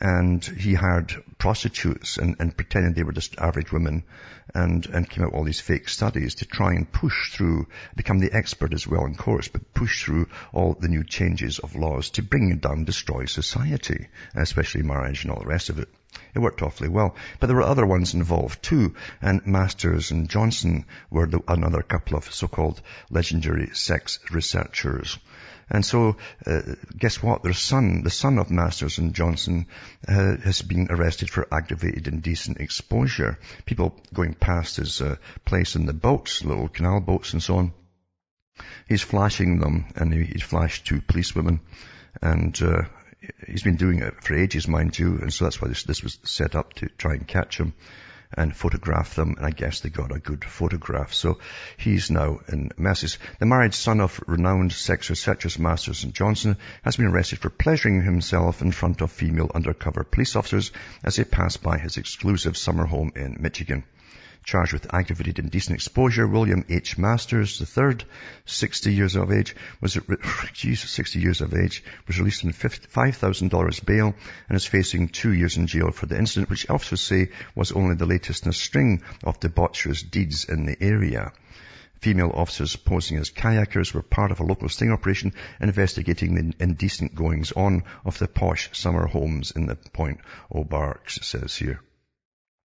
[0.00, 4.02] and he hired prostitutes and, and pretended they were just average women
[4.54, 8.18] and, and came out with all these fake studies to try and push through, become
[8.18, 12.10] the expert as well in course, but push through all the new changes of laws
[12.10, 15.88] to bring down, destroy society, especially marriage and all the rest of it.
[16.34, 17.16] It worked awfully well.
[17.40, 22.16] But there were other ones involved too, and Masters and Johnson were the, another couple
[22.16, 25.18] of so-called legendary sex researchers
[25.72, 26.60] and so, uh,
[26.98, 27.42] guess what?
[27.42, 29.66] Their son, the son of Masters and Johnson,
[30.06, 33.38] uh, has been arrested for aggravated indecent exposure.
[33.64, 37.72] People going past his uh, place in the boats, little canal boats and so on.
[38.86, 41.60] He's flashing them, and he, he's flashed two policewomen,
[42.20, 42.82] and uh,
[43.46, 46.18] he's been doing it for ages, mind you, and so that's why this, this was
[46.24, 47.72] set up to try and catch him
[48.34, 51.12] and photographed them, and I guess they got a good photograph.
[51.14, 51.38] So
[51.76, 53.18] he's now in messes.
[53.38, 58.02] The married son of renowned sex researchers Masters and Johnson has been arrested for pleasuring
[58.02, 60.72] himself in front of female undercover police officers
[61.04, 63.84] as they passed by his exclusive summer home in Michigan
[64.44, 66.26] charged with aggravated indecent exposure.
[66.26, 66.98] William H.
[66.98, 67.98] Masters III,
[68.44, 69.98] 60 years of age, was,
[70.52, 74.14] Jesus, 60 years of age, was released on $5,000 bail
[74.48, 77.94] and is facing two years in jail for the incident, which officers say was only
[77.94, 81.32] the latest in a string of debaucherous deeds in the area.
[82.00, 87.14] Female officers posing as kayakers were part of a local sting operation investigating the indecent
[87.14, 90.18] goings on of the posh summer homes in the Point
[90.52, 91.80] Auberge, it says here.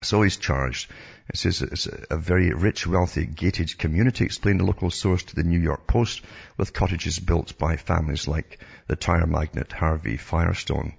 [0.05, 0.91] So he's charged.
[1.27, 5.43] It says it's a very rich, wealthy, gated community, explained a local source to the
[5.43, 6.21] New York Post,
[6.57, 10.93] with cottages built by families like the tire magnate Harvey Firestone.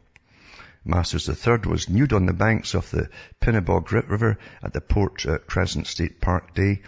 [0.85, 3.09] Masters III was nude on the banks of the
[3.41, 6.83] Pinnebog River at the Port uh, Crescent State Park Day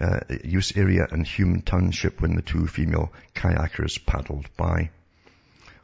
[0.00, 4.90] uh, use area and Hume Township when the two female kayakers paddled by.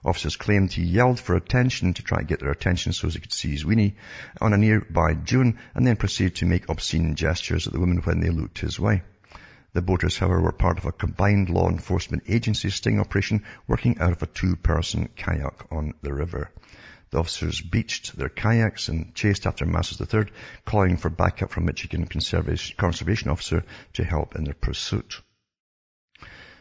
[0.07, 3.33] Officers claimed he yelled for attention to try to get their attention so they could
[3.33, 3.97] see his weenie
[4.40, 8.21] on a nearby dune and then proceeded to make obscene gestures at the women when
[8.21, 9.03] they looked his way.
[9.73, 14.12] The boaters, however, were part of a combined law enforcement agency sting operation working out
[14.12, 16.53] of a two-person kayak on the river.
[17.11, 20.27] The officers beached their kayaks and chased after Masters III,
[20.64, 23.64] calling for backup from Michigan Conservation Officer
[23.95, 25.21] to help in their pursuit.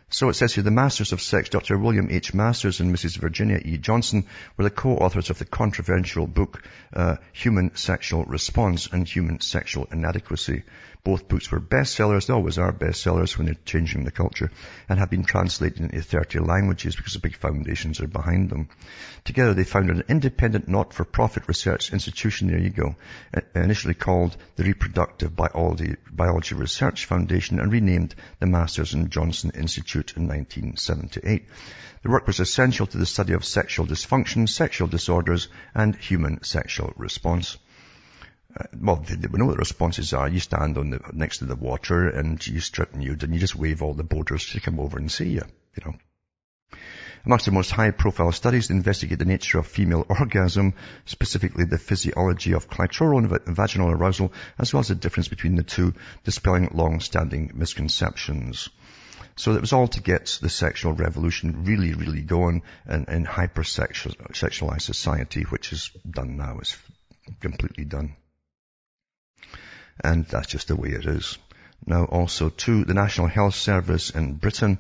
[0.09, 1.77] So it says here, the Masters of Sex, Dr.
[1.79, 2.33] William H.
[2.33, 3.17] Masters and Mrs.
[3.17, 3.77] Virginia E.
[3.77, 6.63] Johnson, were the co-authors of the controversial book,
[6.93, 10.63] uh, Human Sexual Response and Human Sexual Inadequacy.
[11.05, 12.25] Both books were bestsellers.
[12.25, 14.49] They always are bestsellers when they're changing the culture
[14.89, 18.69] and have been translated into 30 languages because the big foundations are behind them.
[19.23, 22.95] Together they founded an independent not-for-profit research institution, there you go,
[23.37, 29.51] uh, initially called the Reproductive Biology, Biology Research Foundation and renamed the Masters and Johnson
[29.53, 31.45] Institute in 1978.
[32.01, 36.93] The work was essential to the study of sexual dysfunction, sexual disorders, and human sexual
[36.97, 37.59] response.
[38.57, 40.29] Uh, well, we know what the responses are.
[40.29, 43.55] You stand on the, next to the water and you strip nude and you just
[43.55, 45.43] wave all the boaters to come over and see you,
[45.75, 45.95] you know.
[47.25, 52.69] Amongst the most high-profile studies investigate the nature of female orgasm, specifically the physiology of
[52.69, 58.69] clitoral and vaginal arousal, as well as the difference between the two, dispelling long-standing misconceptions.
[59.35, 64.81] So it was all to get the sexual revolution really, really going in, in hyper-sexualized
[64.81, 66.59] society, which is done now.
[66.59, 66.77] It's
[67.41, 68.15] completely done.
[70.03, 71.38] And that's just the way it is.
[71.86, 74.79] Now also to the National Health Service in Britain,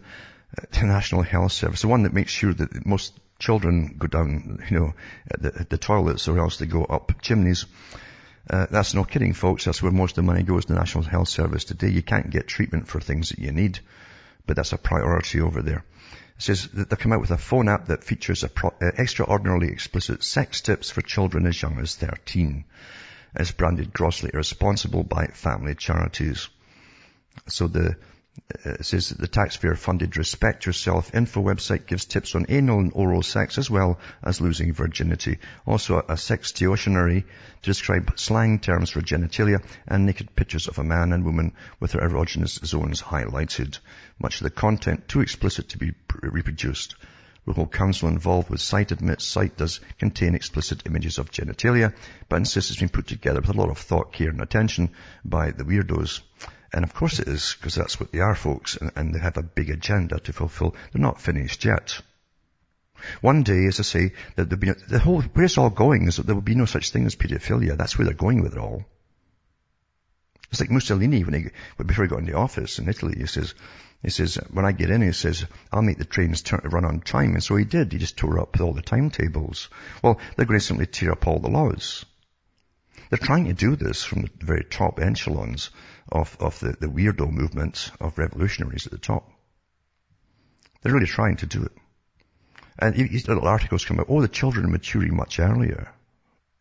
[0.57, 4.63] uh, the National Health Service, the one that makes sure that most children go down,
[4.69, 4.93] you know,
[5.37, 7.65] the, the toilets or else they go up chimneys.
[8.49, 9.65] Uh, that's no kidding, folks.
[9.65, 11.89] That's where most of the money goes to the National Health Service today.
[11.89, 13.79] You can't get treatment for things that you need,
[14.45, 15.83] but that's a priority over there.
[16.37, 19.69] It says that they've come out with a phone app that features pro- uh, extraordinarily
[19.69, 22.65] explicit sex tips for children as young as 13
[23.39, 26.49] is branded grossly irresponsible by family charities.
[27.47, 27.95] So the
[28.65, 32.79] uh, it says that the taxpayer funded Respect Yourself info website gives tips on anal
[32.79, 35.39] and oral sex as well as losing virginity.
[35.65, 37.23] Also a sextionary
[37.61, 41.93] to describe slang terms for genitalia and naked pictures of a man and woman with
[41.93, 43.79] their erogenous zones highlighted.
[44.19, 46.95] Much of the content too explicit to be reproduced.
[47.45, 51.93] Local council involved with site admits site does contain explicit images of genitalia,
[52.27, 54.89] but insists it's been put together with a lot of thought, care and attention
[55.23, 56.21] by the weirdos.
[56.73, 59.37] And of course it is, because that's what they are folks, and, and they have
[59.37, 60.75] a big agenda to fulfill.
[60.91, 62.01] They're not finished yet.
[63.21, 66.17] One day, as I say, that there'll be the whole, where it's all going is
[66.17, 67.77] that there will be no such thing as pedophilia.
[67.77, 68.85] That's where they're going with it all.
[70.49, 71.49] It's like Mussolini when he,
[71.83, 73.53] before he got into office in Italy, he says,
[74.01, 76.99] he says, when I get in, he says, I'll make the trains turn, run on
[77.01, 77.33] time.
[77.33, 77.91] And so he did.
[77.91, 79.69] He just tore up all the timetables.
[80.03, 82.05] Well, they're going to simply tear up all the laws.
[83.09, 85.69] They're trying to do this from the very top echelons
[86.11, 89.31] of, of the, the weirdo movement of revolutionaries at the top.
[90.81, 91.71] They're really trying to do it.
[92.77, 95.91] And these little articles come out, oh, the children are maturing much earlier,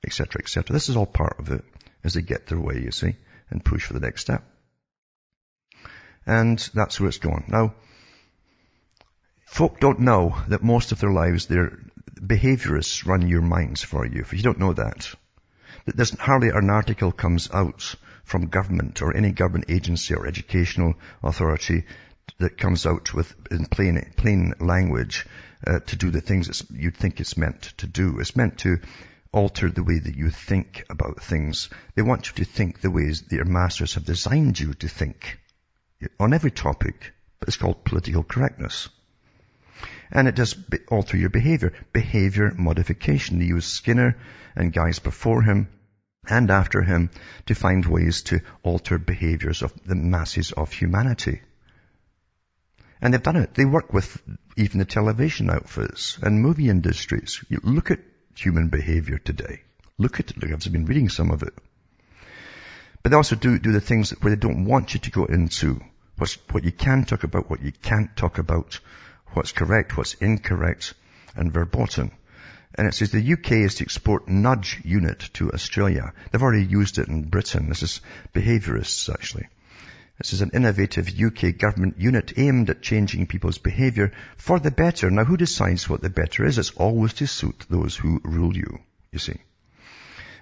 [0.07, 0.73] etc., etc.
[0.73, 1.65] This is all part of it
[2.05, 3.17] as they get their way, you see,
[3.51, 4.45] and push for the next step.
[6.27, 7.45] And that's where it's gone.
[7.49, 7.75] Now,
[9.47, 11.79] folk don't know that most of their lives, their
[12.21, 14.21] behaviorists run your minds for you.
[14.21, 15.15] If you don't know that,
[15.87, 20.95] That there's hardly an article comes out from government or any government agency or educational
[21.23, 21.85] authority
[22.39, 25.27] that comes out with in plain plain language
[25.67, 28.19] uh, to do the things that you think it's meant to do.
[28.19, 28.79] It's meant to
[29.31, 31.69] alter the way that you think about things.
[31.95, 35.39] They want you to think the ways that your masters have designed you to think
[36.19, 38.89] on every topic, but it's called political correctness.
[40.11, 40.57] And it does
[40.89, 41.73] alter your behavior.
[41.93, 43.39] Behavior modification.
[43.39, 44.17] They use Skinner
[44.55, 45.69] and guys before him
[46.29, 47.11] and after him
[47.47, 51.41] to find ways to alter behaviors of the masses of humanity.
[53.01, 53.55] And they've done it.
[53.55, 54.23] They work with
[54.57, 57.45] even the television outfits and movie industries.
[57.49, 58.01] You look at
[58.37, 59.63] human behavior today.
[59.99, 60.37] Look at it.
[60.43, 61.55] I've been reading some of it.
[63.05, 65.79] But they also do, do the things where they don't want you to go into
[66.17, 68.81] what's, what you can talk about, what you can't talk about,
[69.35, 70.95] what's correct, what's incorrect,
[71.37, 72.13] and verboten.
[72.75, 76.15] And it says the UK is to export nudge unit to Australia.
[76.33, 77.69] They've already used it in Britain.
[77.69, 78.01] This is
[78.33, 79.49] behaviorists actually.
[80.17, 85.11] This is an innovative UK government unit aimed at changing people's behaviour for the better.
[85.11, 86.57] Now who decides what the better is?
[86.57, 88.79] It's always to suit those who rule you,
[89.13, 89.43] you see.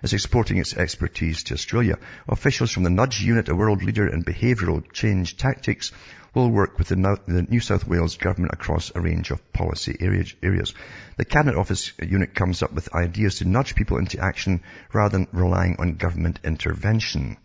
[0.02, 1.96] It's exporting its expertise to Australia.
[2.28, 5.92] Officials from the Nudge Unit, a world leader in behavioural change tactics,
[6.34, 10.74] will work with the New South Wales government across a range of policy areas.
[11.16, 14.62] The Cabinet Office unit comes up with ideas to nudge people into action
[14.92, 17.36] rather than relying on government intervention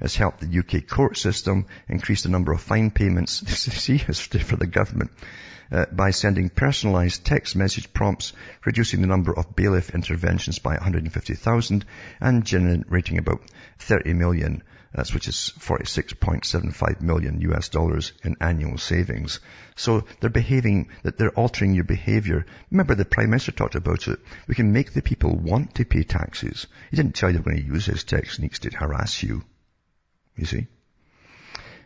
[0.00, 3.40] has helped the UK court system increase the number of fine payments,
[4.42, 5.10] for the government,
[5.72, 8.32] uh, by sending personalised text message prompts,
[8.64, 11.84] reducing the number of bailiff interventions by 150,000
[12.20, 13.42] and generating about
[13.78, 14.62] 30 million,
[14.94, 19.40] that's which is 46.75 million US dollars in annual savings.
[19.74, 22.46] So they're behaving, that they're altering your behavior.
[22.70, 24.20] Remember the Prime Minister talked about it.
[24.46, 26.68] We can make the people want to pay taxes.
[26.90, 29.42] He didn't tell you going to use his techniques to harass you
[30.38, 30.66] you see.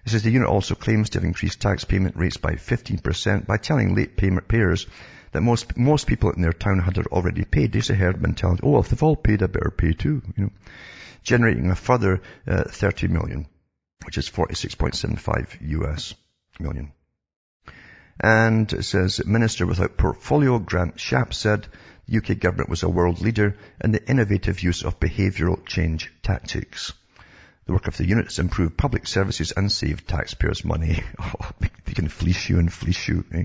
[0.05, 3.57] It says the unit also claims to have increased tax payment rates by 15% by
[3.57, 4.87] telling late payment payers
[5.31, 7.73] that most, most people in their town had already paid.
[7.73, 8.63] There's a herd mentality.
[8.65, 10.51] Oh, if they've all paid, I better pay too, you know.
[11.23, 13.47] Generating a further uh, 30 million,
[14.05, 16.15] which is 46.75 US
[16.59, 16.93] million.
[18.21, 21.69] And it says, Minister without portfolio, Grant Shapps said,
[22.07, 26.93] the UK government was a world leader in the innovative use of behavioural change tactics.
[27.65, 31.03] The work of the unit has improved public services and saved taxpayers money.
[31.21, 31.51] Oh,
[31.85, 33.25] they can fleece you and fleece you.
[33.33, 33.45] Eh?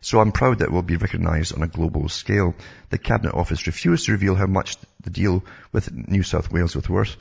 [0.00, 2.54] So I'm proud that we'll be recognised on a global scale.
[2.90, 6.88] The Cabinet Office refused to reveal how much the deal with New South Wales was
[6.88, 7.16] worth,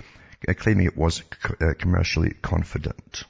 [0.47, 1.23] uh, claiming it was
[1.59, 3.23] uh, commercially confident.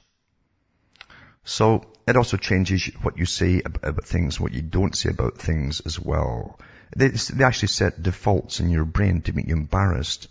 [1.44, 5.80] So it also changes what you say about things, what you don't say about things
[5.80, 6.60] as well.
[6.96, 10.28] They, they actually set defaults in your brain to make you embarrassed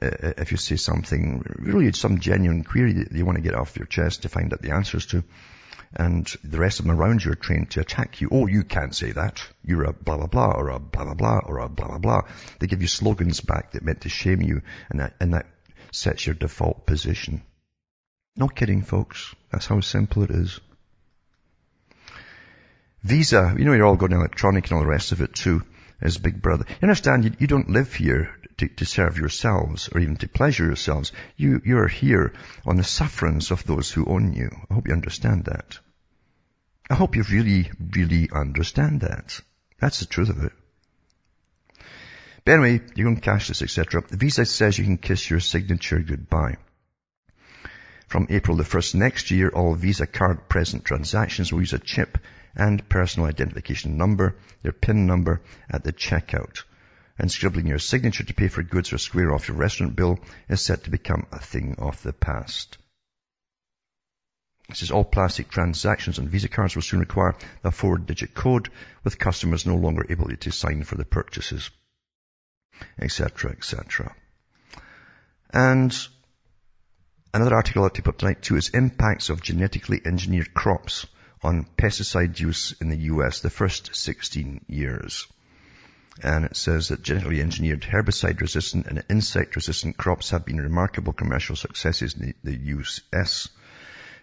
[0.00, 3.76] uh, if you say something, really some genuine query that you want to get off
[3.76, 5.22] your chest to find out the answers to.
[5.94, 8.28] And the rest of them around you are trained to attack you.
[8.32, 9.42] Oh, you can't say that.
[9.62, 12.22] You're a blah blah blah or a blah blah blah or a blah blah blah.
[12.58, 15.46] They give you slogans back that meant to shame you and that, and that
[15.90, 17.42] sets your default position.
[18.36, 19.34] No kidding folks.
[19.50, 20.58] That's how simple it is.
[23.02, 25.62] Visa, you know you're all going electronic and all the rest of it too,
[26.00, 26.64] as Big Brother.
[26.68, 30.66] You understand, you, you don't live here to, to serve yourselves or even to pleasure
[30.66, 31.12] yourselves.
[31.36, 32.32] You, you are here
[32.66, 34.50] on the sufferance of those who own you.
[34.70, 35.78] I hope you understand that.
[36.90, 39.40] I hope you really, really understand that.
[39.80, 40.52] That's the truth of it.
[42.44, 44.02] But anyway, you can cash this, etc.
[44.08, 46.56] The visa says you can kiss your signature goodbye.
[48.08, 52.18] From April the 1st next year, all Visa card present transactions will use a chip
[52.54, 56.64] and personal identification number, their PIN number, at the checkout
[57.22, 60.18] and scribbling your signature to pay for goods or square off your restaurant bill
[60.48, 62.78] is set to become a thing of the past.
[64.68, 68.70] It says all plastic transactions on Visa cards will soon require a four-digit code,
[69.04, 71.70] with customers no longer able to sign for the purchases,
[72.98, 74.16] etc., etc.
[75.52, 75.96] And
[77.32, 81.06] another article I'll tip up tonight too is impacts of genetically engineered crops
[81.40, 85.28] on pesticide use in the US the first 16 years.
[86.20, 91.14] And it says that genetically engineered herbicide resistant and insect resistant crops have been remarkable
[91.14, 92.56] commercial successes in the,
[93.14, 93.48] US.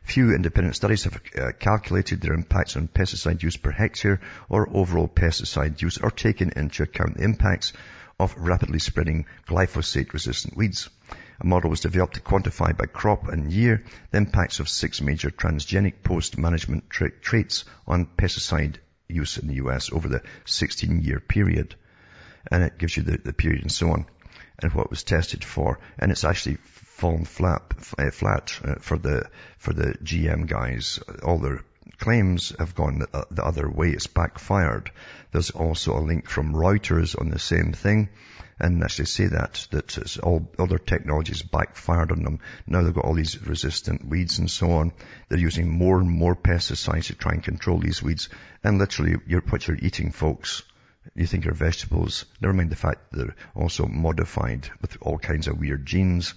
[0.04, 5.08] Few independent studies have uh, calculated their impacts on pesticide use per hectare or overall
[5.08, 7.74] pesticide use or taken into account the impacts
[8.20, 10.90] of rapidly spreading glyphosate resistant weeds.
[11.42, 15.32] A model was developed to quantify by crop and year the impacts of six major
[15.32, 18.76] transgenic pest-management tra- traits on pesticide
[19.10, 21.76] use in the US over the 16 year period.
[22.52, 24.06] And it gives you the, the period and so on
[24.62, 25.80] and what was tested for.
[25.98, 27.62] And it's actually fallen flat,
[27.98, 31.00] uh, flat uh, for the, for the GM guys.
[31.24, 31.64] All their
[31.98, 33.90] claims have gone the, uh, the other way.
[33.90, 34.92] It's backfired.
[35.32, 38.10] There's also a link from Reuters on the same thing
[38.60, 42.40] and actually say that, that all other technologies backfired on them.
[42.68, 44.92] Now they've got all these resistant weeds and so on.
[45.30, 48.30] They're using more and more pesticides to try and control these weeds.
[48.64, 50.64] And literally, you're, what you're eating, folks,
[51.16, 52.26] you think are vegetables.
[52.42, 56.34] Never mind the fact they're also modified with all kinds of weird genes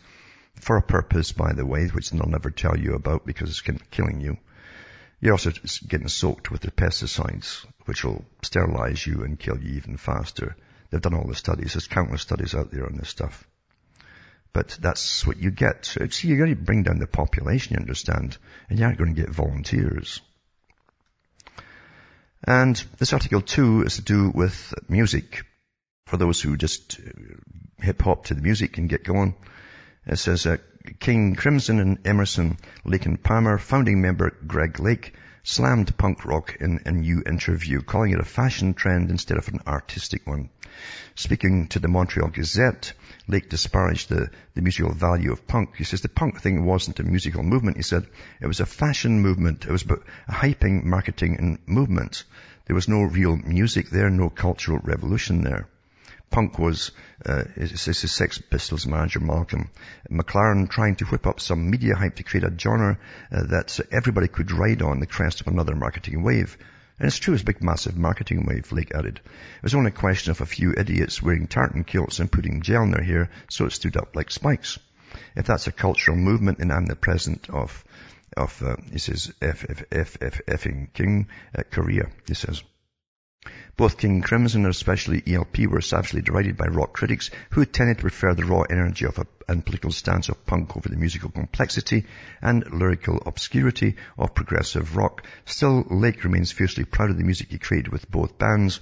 [0.54, 4.20] for a purpose, by the way, which they'll never tell you about because it's killing
[4.20, 4.38] you.
[5.22, 5.52] You're also
[5.86, 10.56] getting soaked with the pesticides, which will sterilize you and kill you even faster.
[10.90, 11.74] They've done all the studies.
[11.74, 13.46] There's countless studies out there on this stuff.
[14.52, 15.86] But that's what you get.
[16.10, 18.36] See, you're going to bring down the population, you understand,
[18.68, 20.20] and you aren't going to get volunteers.
[22.42, 25.44] And this article too is to do with music.
[26.06, 29.36] For those who just uh, hip hop to the music and get going.
[30.04, 30.56] It says, uh,
[30.98, 35.14] King Crimson and Emerson, Lake and Palmer, founding member Greg Lake,
[35.44, 39.60] slammed punk rock in a new interview, calling it a fashion trend instead of an
[39.64, 40.48] artistic one.
[41.14, 42.94] Speaking to the Montreal Gazette,
[43.28, 45.76] Lake disparaged the, the musical value of punk.
[45.76, 47.76] He says the punk thing wasn't a musical movement.
[47.76, 48.06] He said
[48.40, 49.64] it was a fashion movement.
[49.64, 52.24] It was about hyping, marketing and movement.
[52.66, 55.68] There was no real music there, no cultural revolution there.
[56.32, 56.92] Punk was,
[57.26, 59.68] uh, this is Sex Pistols manager Malcolm
[60.10, 62.98] McLaren trying to whip up some media hype to create a genre
[63.30, 66.56] uh, that everybody could ride on the crest of another marketing wave.
[66.98, 69.20] And it's true, it's a big massive marketing wave, Lake added.
[69.26, 72.84] It was only a question of a few idiots wearing tartan kilts and putting gel
[72.84, 74.78] in their hair so it stood up like spikes.
[75.36, 77.84] If that's a cultural movement, then I'm the president of,
[78.38, 82.62] of, uh, he says, F, F, F, F, effing King, uh, Korea, he says.
[83.74, 88.02] Both King Crimson and especially ELP were savagely derided by rock critics who tended to
[88.02, 92.04] prefer the raw energy of a, and political stance of punk over the musical complexity
[92.42, 95.26] and lyrical obscurity of progressive rock.
[95.46, 98.78] Still, Lake remains fiercely proud of the music he created with both bands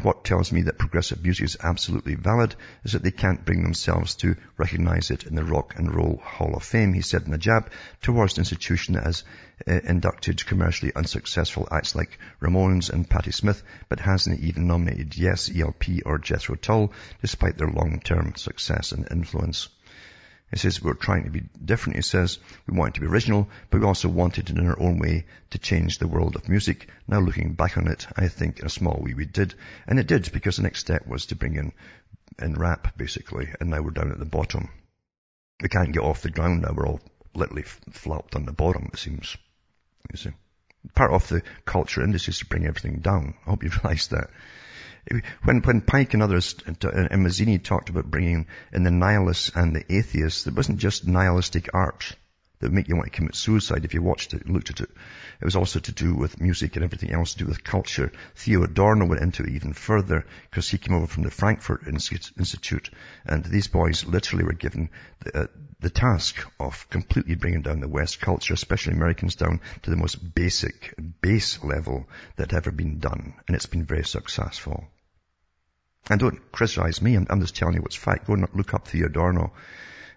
[0.00, 4.14] what tells me that progressive music is absolutely valid is that they can't bring themselves
[4.16, 7.38] to recognize it in the Rock and Roll Hall of Fame, he said in a
[7.38, 7.70] jab
[8.00, 9.24] towards an institution that has
[9.68, 15.50] uh, inducted commercially unsuccessful acts like Ramones and Patti Smith, but hasn't even nominated Yes,
[15.54, 19.68] ELP or Jethro Tull, despite their long-term success and influence.
[20.52, 21.96] He says we're trying to be different.
[21.96, 24.98] He says we want it to be original, but we also wanted in our own
[24.98, 26.88] way to change the world of music.
[27.08, 29.54] Now looking back on it, I think in a small way we did.
[29.86, 31.72] And it did because the next step was to bring in,
[32.38, 33.48] in rap basically.
[33.60, 34.68] And now we're down at the bottom.
[35.62, 36.74] We can't get off the ground now.
[36.74, 37.00] We're all
[37.34, 39.34] literally flopped on the bottom, it seems.
[40.10, 40.30] You see.
[40.94, 43.36] Part of the culture industry is to bring everything down.
[43.46, 44.28] I hope you realize that.
[45.42, 49.50] When, when Pike and others uh, uh, and Mazzini talked about bringing in the nihilists
[49.54, 52.14] and the atheists, it wasn't just nihilistic art
[52.62, 54.88] that make you want to commit suicide if you watched it, looked at it.
[55.40, 58.12] It was also to do with music and everything else to do with culture.
[58.36, 62.90] Theo Adorno went into it even further because he came over from the Frankfurt Institute
[63.26, 64.90] and these boys literally were given
[65.24, 65.46] the, uh,
[65.80, 70.34] the task of completely bringing down the West culture, especially Americans down to the most
[70.34, 73.34] basic, base level that ever been done.
[73.46, 74.84] And it's been very successful.
[76.08, 78.28] And don't criticize me, I'm, I'm just telling you what's fact.
[78.28, 79.52] Go and look up Theo Adorno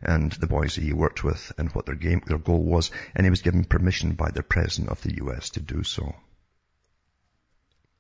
[0.02, 2.92] and the boys that he worked with and what their game, their goal was.
[3.16, 6.16] And he was given permission by the president of the US to do so.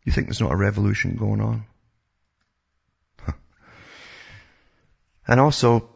[0.03, 1.65] You think there's not a revolution going on?
[5.27, 5.89] And also,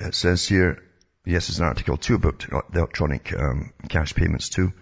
[0.00, 0.82] it says here,
[1.24, 2.38] yes, there's an article too about
[2.70, 4.72] the electronic um, cash payments too.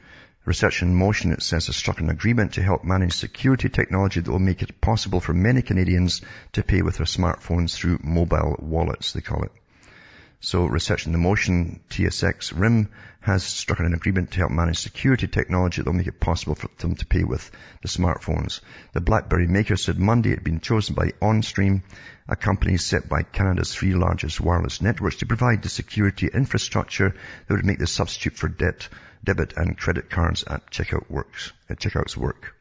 [0.44, 4.30] Research in Motion, it says, has struck an agreement to help manage security technology that
[4.30, 6.22] will make it possible for many Canadians
[6.52, 9.50] to pay with their smartphones through mobile wallets, they call it.
[10.40, 15.26] So Research in the Motion, TSX RIM, has struck an agreement to help manage security
[15.26, 17.50] technology that will make it possible for them to pay with
[17.82, 18.60] the smartphones.
[18.92, 21.82] The BlackBerry maker said Monday it had been chosen by EnStream,
[22.28, 27.14] a company set by Canada's three largest wireless networks to provide the security infrastructure
[27.48, 28.88] that would make the substitute for debt,
[29.24, 32.55] debit and credit cards at checkout works, at checkouts work.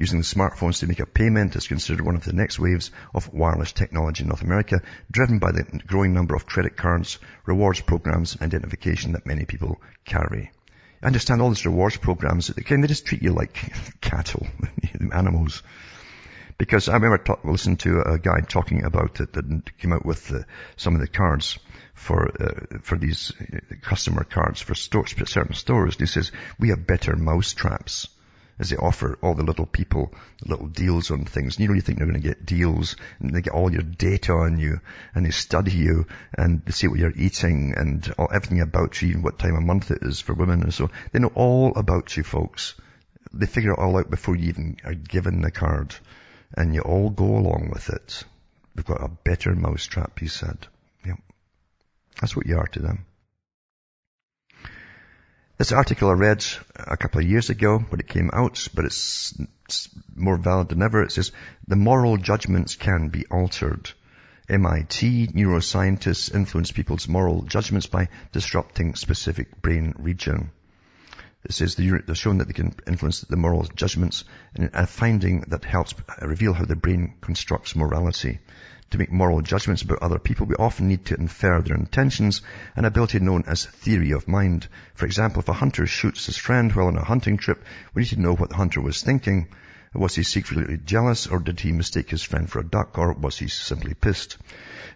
[0.00, 3.34] Using the smartphones to make a payment is considered one of the next waves of
[3.34, 4.80] wireless technology in North America,
[5.10, 9.82] driven by the growing number of credit cards, rewards programs, and identification that many people
[10.04, 10.52] carry.
[11.02, 13.54] I understand all these rewards programs, can they just treat you like
[14.00, 14.46] cattle,
[15.12, 15.64] animals?
[16.58, 20.44] Because I remember listening to a guy talking about it that came out with uh,
[20.76, 21.58] some of the cards
[21.94, 25.94] for uh, for these uh, customer cards for stores, certain stores.
[25.94, 28.08] And he says we have better mouse traps
[28.58, 30.12] as they offer all the little people
[30.44, 31.56] little deals on things.
[31.56, 33.82] And you know, you think they're going to get deals and they get all your
[33.82, 34.80] data on you
[35.14, 36.06] and they study you
[36.36, 39.62] and they see what you're eating and all, everything about you, even what time of
[39.62, 40.90] month it is for women and so.
[41.12, 42.74] They know all about you folks.
[43.32, 45.94] They figure it all out before you even are given the card
[46.56, 48.24] and you all go along with it.
[48.74, 50.66] We've got a better mousetrap, he said.
[51.04, 51.18] Yep.
[52.20, 53.04] That's what you are to them.
[55.58, 56.46] This article I read
[56.76, 59.34] a couple of years ago when it came out, but it's,
[59.64, 61.02] it's more valid than ever.
[61.02, 61.32] It says,
[61.66, 63.90] the moral judgments can be altered.
[64.48, 70.52] MIT neuroscientists influence people's moral judgments by disrupting specific brain region.
[71.42, 74.22] It says they've shown that they can influence the moral judgments
[74.54, 75.92] and a finding that helps
[76.22, 78.38] reveal how the brain constructs morality.
[78.92, 82.40] To make moral judgments about other people, we often need to infer their intentions,
[82.74, 84.66] an ability known as theory of mind.
[84.94, 87.62] For example, if a hunter shoots his friend while on a hunting trip,
[87.92, 89.48] we need to know what the hunter was thinking.
[89.92, 93.36] Was he secretly jealous, or did he mistake his friend for a duck, or was
[93.36, 94.38] he simply pissed?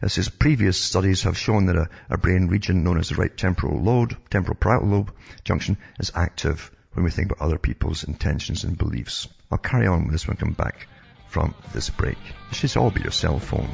[0.00, 3.36] As his previous studies have shown that a, a brain region known as the right
[3.36, 5.14] temporal lobe, temporal parietal lobe
[5.44, 9.28] junction is active when we think about other people's intentions and beliefs.
[9.50, 10.86] I'll carry on with this when I come back
[11.32, 12.18] from this break.
[12.52, 13.68] Should all be your cell phone.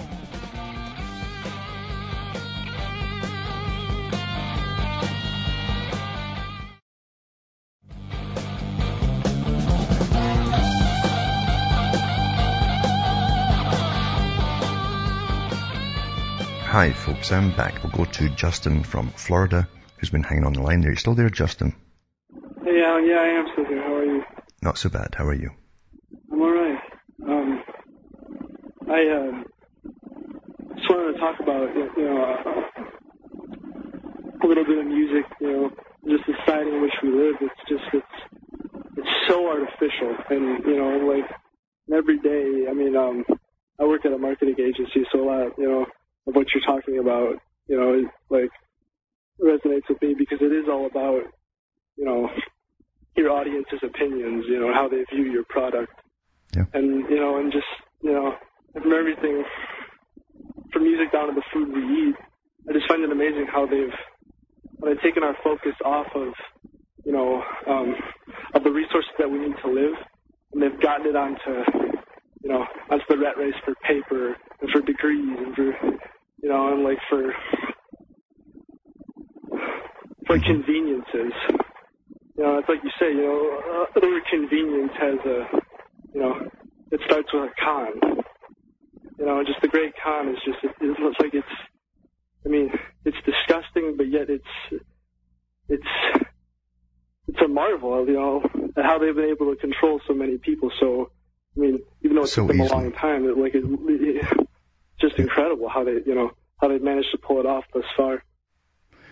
[16.71, 17.83] Hi folks, I'm back.
[17.83, 20.93] We'll go to Justin from Florida, who's been hanging on the line there.
[20.93, 21.75] You still there, Justin?
[22.63, 23.05] Hey, Alan.
[23.05, 23.83] Yeah, I am still here.
[23.83, 24.23] How are you?
[24.63, 25.17] Not so bad.
[25.17, 25.51] How are you?
[26.31, 26.79] I'm alright.
[27.27, 27.63] Um,
[28.91, 29.33] I uh,
[30.77, 32.43] just wanted to talk about you know uh,
[34.43, 35.25] a little bit of music.
[35.41, 35.71] You know,
[36.09, 37.37] just the society in which we live.
[37.41, 38.17] It's just it's
[38.97, 41.29] it's so artificial, and you know, like
[41.93, 42.67] every day.
[42.69, 43.25] I mean, um,
[43.81, 45.87] I work at a marketing agency, so a lot, you know,
[46.27, 47.37] of what you're talking about,
[47.69, 48.51] you know, is, like
[49.41, 51.23] resonates with me because it is all about,
[51.97, 52.29] you know,
[53.17, 55.93] your audience's opinions, you know, how they view your product.
[56.57, 56.65] Yeah.
[56.75, 57.67] And, you know, and just,
[58.03, 58.35] you know,
[58.83, 59.45] from everything,
[60.73, 62.15] from music down to the food we eat,
[62.69, 63.95] I just find it amazing how they've,
[64.81, 66.33] how they've taken our focus off of,
[67.05, 67.95] you know, um,
[68.55, 69.95] of the resources that we need to live,
[70.53, 71.63] and they've gotten it onto,
[72.43, 75.73] you know, onto the rat race for paper and for degrees and for,
[76.43, 77.33] you know, and like for,
[80.27, 81.33] for conveniences.
[82.37, 85.49] You know, it's like you say, you know, uh, the word convenience has a,
[86.15, 86.49] you know,
[86.91, 88.19] it starts with a con.
[89.19, 91.47] You know, just the great con is just, it, it looks like it's,
[92.47, 92.71] I mean,
[93.05, 94.83] it's disgusting, but yet it's,
[95.69, 96.25] it's,
[97.27, 98.43] it's a marvel, you know,
[98.77, 100.71] at how they've been able to control so many people.
[100.81, 101.11] So,
[101.57, 102.81] I mean, even though it So took them easily.
[102.81, 104.49] a long time, it, like, it, it,
[105.01, 108.23] just incredible how they, you know, how they've managed to pull it off thus far.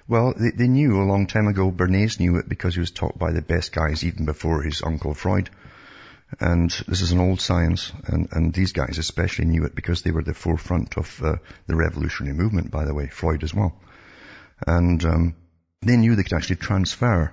[0.09, 3.19] Well, they, they knew a long time ago, Bernays knew it because he was taught
[3.19, 5.51] by the best guys even before his uncle Freud.
[6.41, 10.11] And this is an old science, and, and these guys especially knew it because they
[10.11, 13.81] were the forefront of uh, the revolutionary movement, by the way, Freud as well.
[14.67, 15.37] And um,
[15.83, 17.33] they knew they could actually transfer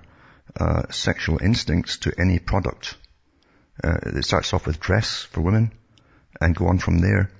[0.58, 2.96] uh, sexual instincts to any product.
[3.82, 5.72] Uh, it starts off with dress for women
[6.40, 7.30] and go on from there,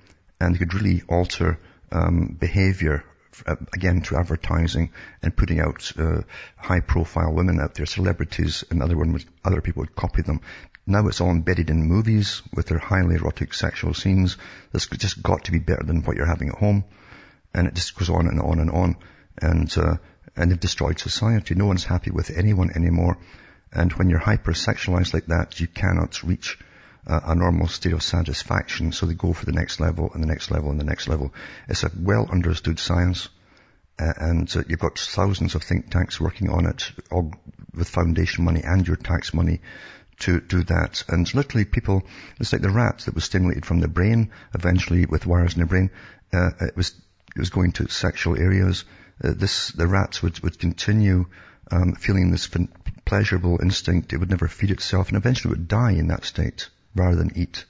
[0.41, 1.57] and they could really alter
[1.91, 3.05] um, behavior
[3.47, 4.91] uh, again through advertising
[5.21, 6.21] and putting out uh,
[6.57, 8.95] high-profile women out there, celebrities, and other
[9.43, 10.41] other people would copy them.
[10.87, 14.37] Now it's all embedded in movies with their highly erotic sexual scenes.
[14.71, 16.83] This just got to be better than what you're having at home,
[17.55, 18.97] and it just goes on and on and on,
[19.41, 19.95] and uh,
[20.35, 21.55] and they've destroyed society.
[21.55, 23.17] No one's happy with anyone anymore,
[23.71, 26.59] and when you're hypersexualized like that, you cannot reach
[27.07, 28.91] uh, a normal state of satisfaction.
[28.91, 31.33] So they go for the next level and the next level and the next level.
[31.67, 33.29] It's a well understood science.
[33.97, 37.33] Uh, and uh, you've got thousands of think tanks working on it, all
[37.73, 39.61] with foundation money and your tax money
[40.19, 41.03] to do that.
[41.07, 42.03] And literally people,
[42.39, 45.67] it's like the rat that was stimulated from the brain, eventually with wires in the
[45.67, 45.89] brain,
[46.33, 46.89] uh, it was,
[47.35, 48.85] it was going to sexual areas.
[49.23, 51.25] Uh, this, the rats would, would continue,
[51.71, 52.49] um, feeling this
[53.05, 54.13] pleasurable instinct.
[54.13, 57.65] It would never feed itself and eventually would die in that state rather than eat.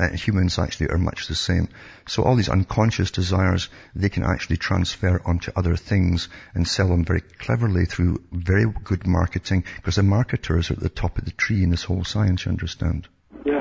[0.00, 1.68] Uh, humans actually are much the same.
[2.08, 7.04] So all these unconscious desires, they can actually transfer onto other things and sell them
[7.04, 11.32] very cleverly through very good marketing because the marketers are at the top of the
[11.32, 13.08] tree in this whole science, you understand?
[13.44, 13.60] Yeah.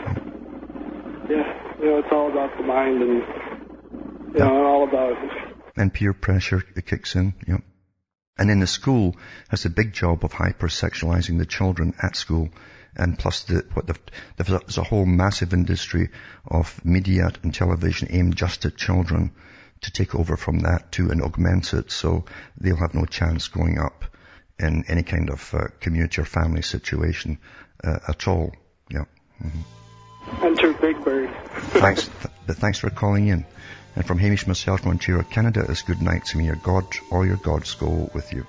[1.30, 1.76] Yeah.
[1.80, 4.46] You know, it's all about the mind and, you yeah.
[4.46, 5.18] know, all about...
[5.76, 7.64] And peer pressure it kicks in, yep.
[8.38, 9.18] And then the school
[9.50, 12.50] has the big job of hypersexualizing the children at school
[12.96, 13.96] and plus the, what the,
[14.38, 16.10] there's a whole massive industry
[16.46, 19.32] of media and television aimed just at children
[19.82, 22.26] to take over from that too and augment it so
[22.58, 24.06] they'll have no chance growing up
[24.60, 27.38] in any kind of uh, community or family situation
[27.84, 28.52] uh, at all.
[28.92, 29.06] Yeah.
[29.42, 30.46] Mm-hmm.
[30.46, 31.30] Enter Big Bird.
[31.72, 32.10] thanks,
[32.46, 33.46] th- thanks for calling in.
[33.96, 36.46] And from Hamish myself from Ontario, Canada, is good night to me.
[36.46, 38.46] Your God, all your gods go with you.